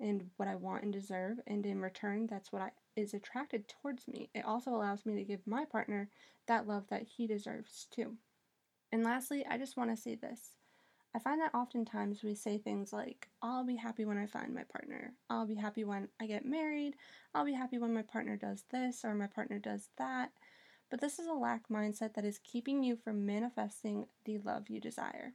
and 0.00 0.28
what 0.36 0.48
I 0.48 0.56
want 0.56 0.82
and 0.82 0.92
deserve, 0.92 1.38
and 1.46 1.64
in 1.64 1.80
return, 1.80 2.26
that's 2.26 2.52
what 2.52 2.62
I 2.62 2.70
is 2.94 3.14
attracted 3.14 3.68
towards 3.68 4.06
me. 4.06 4.28
It 4.34 4.44
also 4.44 4.70
allows 4.70 5.06
me 5.06 5.14
to 5.14 5.24
give 5.24 5.46
my 5.46 5.64
partner 5.64 6.10
that 6.46 6.66
love 6.66 6.84
that 6.90 7.04
he 7.04 7.26
deserves 7.26 7.86
too. 7.90 8.16
And 8.90 9.02
lastly, 9.02 9.46
I 9.48 9.56
just 9.56 9.76
want 9.76 9.90
to 9.90 9.96
say 9.96 10.14
this. 10.14 10.58
I 11.14 11.18
find 11.18 11.40
that 11.40 11.54
oftentimes 11.54 12.22
we 12.22 12.34
say 12.34 12.58
things 12.58 12.92
like, 12.92 13.28
I'll 13.42 13.64
be 13.64 13.76
happy 13.76 14.04
when 14.04 14.18
I 14.18 14.26
find 14.26 14.54
my 14.54 14.64
partner. 14.64 15.12
I'll 15.30 15.46
be 15.46 15.54
happy 15.54 15.84
when 15.84 16.08
I 16.20 16.26
get 16.26 16.44
married. 16.44 16.94
I'll 17.34 17.44
be 17.44 17.52
happy 17.52 17.78
when 17.78 17.94
my 17.94 18.02
partner 18.02 18.36
does 18.36 18.64
this 18.70 19.04
or 19.04 19.14
my 19.14 19.26
partner 19.26 19.58
does 19.58 19.88
that. 19.98 20.30
But 20.92 21.00
this 21.00 21.18
is 21.18 21.26
a 21.26 21.32
lack 21.32 21.68
mindset 21.70 22.12
that 22.16 22.26
is 22.26 22.38
keeping 22.44 22.82
you 22.82 22.96
from 22.96 23.24
manifesting 23.24 24.08
the 24.26 24.36
love 24.36 24.68
you 24.68 24.78
desire. 24.78 25.32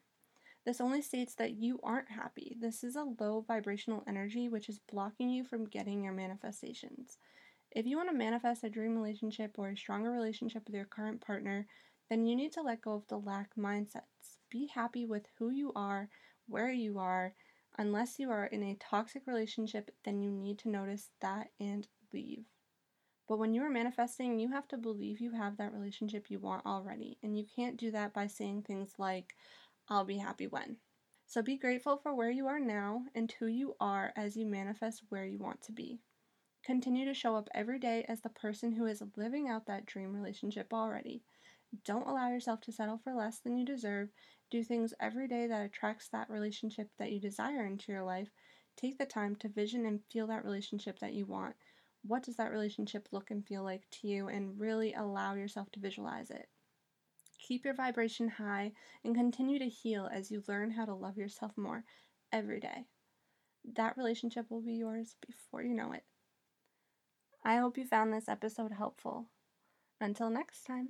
This 0.67 0.80
only 0.80 1.02
states 1.02 1.34
that 1.34 1.56
you 1.56 1.80
aren't 1.82 2.12
happy. 2.12 2.56
This 2.60 2.84
is 2.84 2.96
a 2.96 3.12
low 3.20 3.43
vibrational 3.48 4.04
energy 4.08 4.50
which 4.50 4.70
is 4.70 4.78
blocking 4.78 5.32
you 5.32 5.43
from 5.43 5.65
getting 5.65 6.04
your 6.04 6.13
manifestations. 6.13 7.17
If 7.72 7.88
you 7.88 7.98
want 7.98 8.08
to 8.12 8.15
manifest 8.15 8.63
a 8.65 8.70
dream 8.70 8.96
relationship 8.96 9.56
or 9.58 9.70
a 9.70 9.76
stronger 9.76 10.12
relationship 10.12 10.62
with 10.67 10.76
your 10.76 10.86
current 10.86 11.22
partner, 11.22 11.65
then 12.08 12.28
you 12.28 12.36
need 12.36 12.52
to 12.52 12.62
let 12.62 12.82
go 12.82 12.93
of 12.93 13.08
the 13.08 13.17
lack 13.17 13.56
mindsets. 13.58 14.38
Be 14.52 14.67
happy 14.67 15.08
with 15.08 15.26
who 15.39 15.50
you 15.50 15.72
are, 15.76 16.08
where 16.48 16.72
you 16.72 17.00
are. 17.00 17.34
Unless 17.80 18.20
you 18.20 18.30
are 18.30 18.46
in 18.46 18.62
a 18.62 18.78
toxic 18.80 19.24
relationship, 19.26 19.89
then 20.06 20.22
you 20.22 20.30
need 20.30 20.60
to 20.60 20.70
notice 20.70 21.10
that 21.20 21.50
and 21.60 21.88
leave. 22.13 22.46
But 23.27 23.39
when 23.39 23.53
you 23.53 23.61
are 23.63 23.69
manifesting, 23.69 24.39
you 24.39 24.51
have 24.51 24.67
to 24.69 24.77
believe 24.77 25.19
you 25.19 25.31
have 25.31 25.57
that 25.57 25.73
relationship 25.73 26.29
you 26.29 26.39
want 26.39 26.65
already. 26.65 27.17
And 27.23 27.37
you 27.37 27.45
can't 27.55 27.77
do 27.77 27.91
that 27.91 28.13
by 28.13 28.27
saying 28.27 28.63
things 28.63 28.93
like, 28.97 29.35
I'll 29.89 30.05
be 30.05 30.17
happy 30.17 30.47
when. 30.47 30.77
So 31.25 31.41
be 31.41 31.57
grateful 31.57 31.97
for 31.97 32.15
where 32.15 32.31
you 32.31 32.47
are 32.47 32.59
now 32.59 33.03
and 33.13 33.31
who 33.33 33.47
you 33.47 33.75
are 33.79 34.13
as 34.15 34.37
you 34.37 34.45
manifest 34.45 35.03
where 35.09 35.25
you 35.25 35.39
want 35.39 35.61
to 35.63 35.71
be. 35.73 35.99
Continue 36.63 37.05
to 37.05 37.13
show 37.13 37.35
up 37.35 37.49
every 37.53 37.79
day 37.79 38.05
as 38.07 38.21
the 38.21 38.29
person 38.29 38.71
who 38.73 38.85
is 38.85 39.03
living 39.15 39.49
out 39.49 39.65
that 39.67 39.85
dream 39.85 40.13
relationship 40.13 40.73
already. 40.73 41.23
Don't 41.83 42.07
allow 42.07 42.29
yourself 42.29 42.61
to 42.61 42.71
settle 42.71 42.97
for 42.97 43.13
less 43.13 43.39
than 43.39 43.57
you 43.57 43.65
deserve. 43.65 44.09
Do 44.49 44.63
things 44.63 44.93
every 44.99 45.27
day 45.27 45.47
that 45.47 45.65
attracts 45.65 46.07
that 46.09 46.29
relationship 46.29 46.89
that 46.97 47.11
you 47.11 47.19
desire 47.19 47.65
into 47.65 47.91
your 47.91 48.03
life. 48.03 48.29
Take 48.75 48.97
the 48.97 49.05
time 49.05 49.35
to 49.37 49.49
vision 49.49 49.85
and 49.85 50.03
feel 50.11 50.27
that 50.27 50.45
relationship 50.45 50.99
that 50.99 51.13
you 51.13 51.25
want. 51.25 51.55
What 52.08 52.24
does 52.24 52.38
that 52.38 52.52
relationship 52.52 53.10
look 53.12 53.32
and 53.32 53.46
feel 53.46 53.63
like 53.63 53.89
to 54.02 54.08
you? 54.08 54.28
And 54.28 54.60
really 54.60 54.93
allow 54.93 55.36
yourself 55.36 55.72
to 55.72 55.80
visualize 55.80 56.30
it. 56.30 56.48
Keep 57.39 57.65
your 57.65 57.74
vibration 57.74 58.30
high 58.30 58.72
and 59.04 59.15
continue 59.15 59.60
to 59.60 59.70
heal 59.70 60.10
as 60.12 60.32
you 60.32 60.43
learn 60.48 60.72
how 60.72 60.86
to 60.86 60.93
love 60.93 61.17
yourself 61.17 61.52
more 61.58 61.84
every 62.32 62.60
day. 62.60 62.86
That 63.76 63.98
relationship 63.98 64.50
will 64.50 64.62
be 64.62 64.74
yours 64.74 65.15
before 65.26 65.62
you 65.62 65.74
know 65.74 65.91
it. 65.91 66.04
I 67.43 67.58
hope 67.58 67.78
you 67.78 67.86
found 67.86 68.13
this 68.13 68.28
episode 68.28 68.72
helpful. 68.72 69.28
Until 70.00 70.30
next 70.30 70.63
time. 70.63 70.89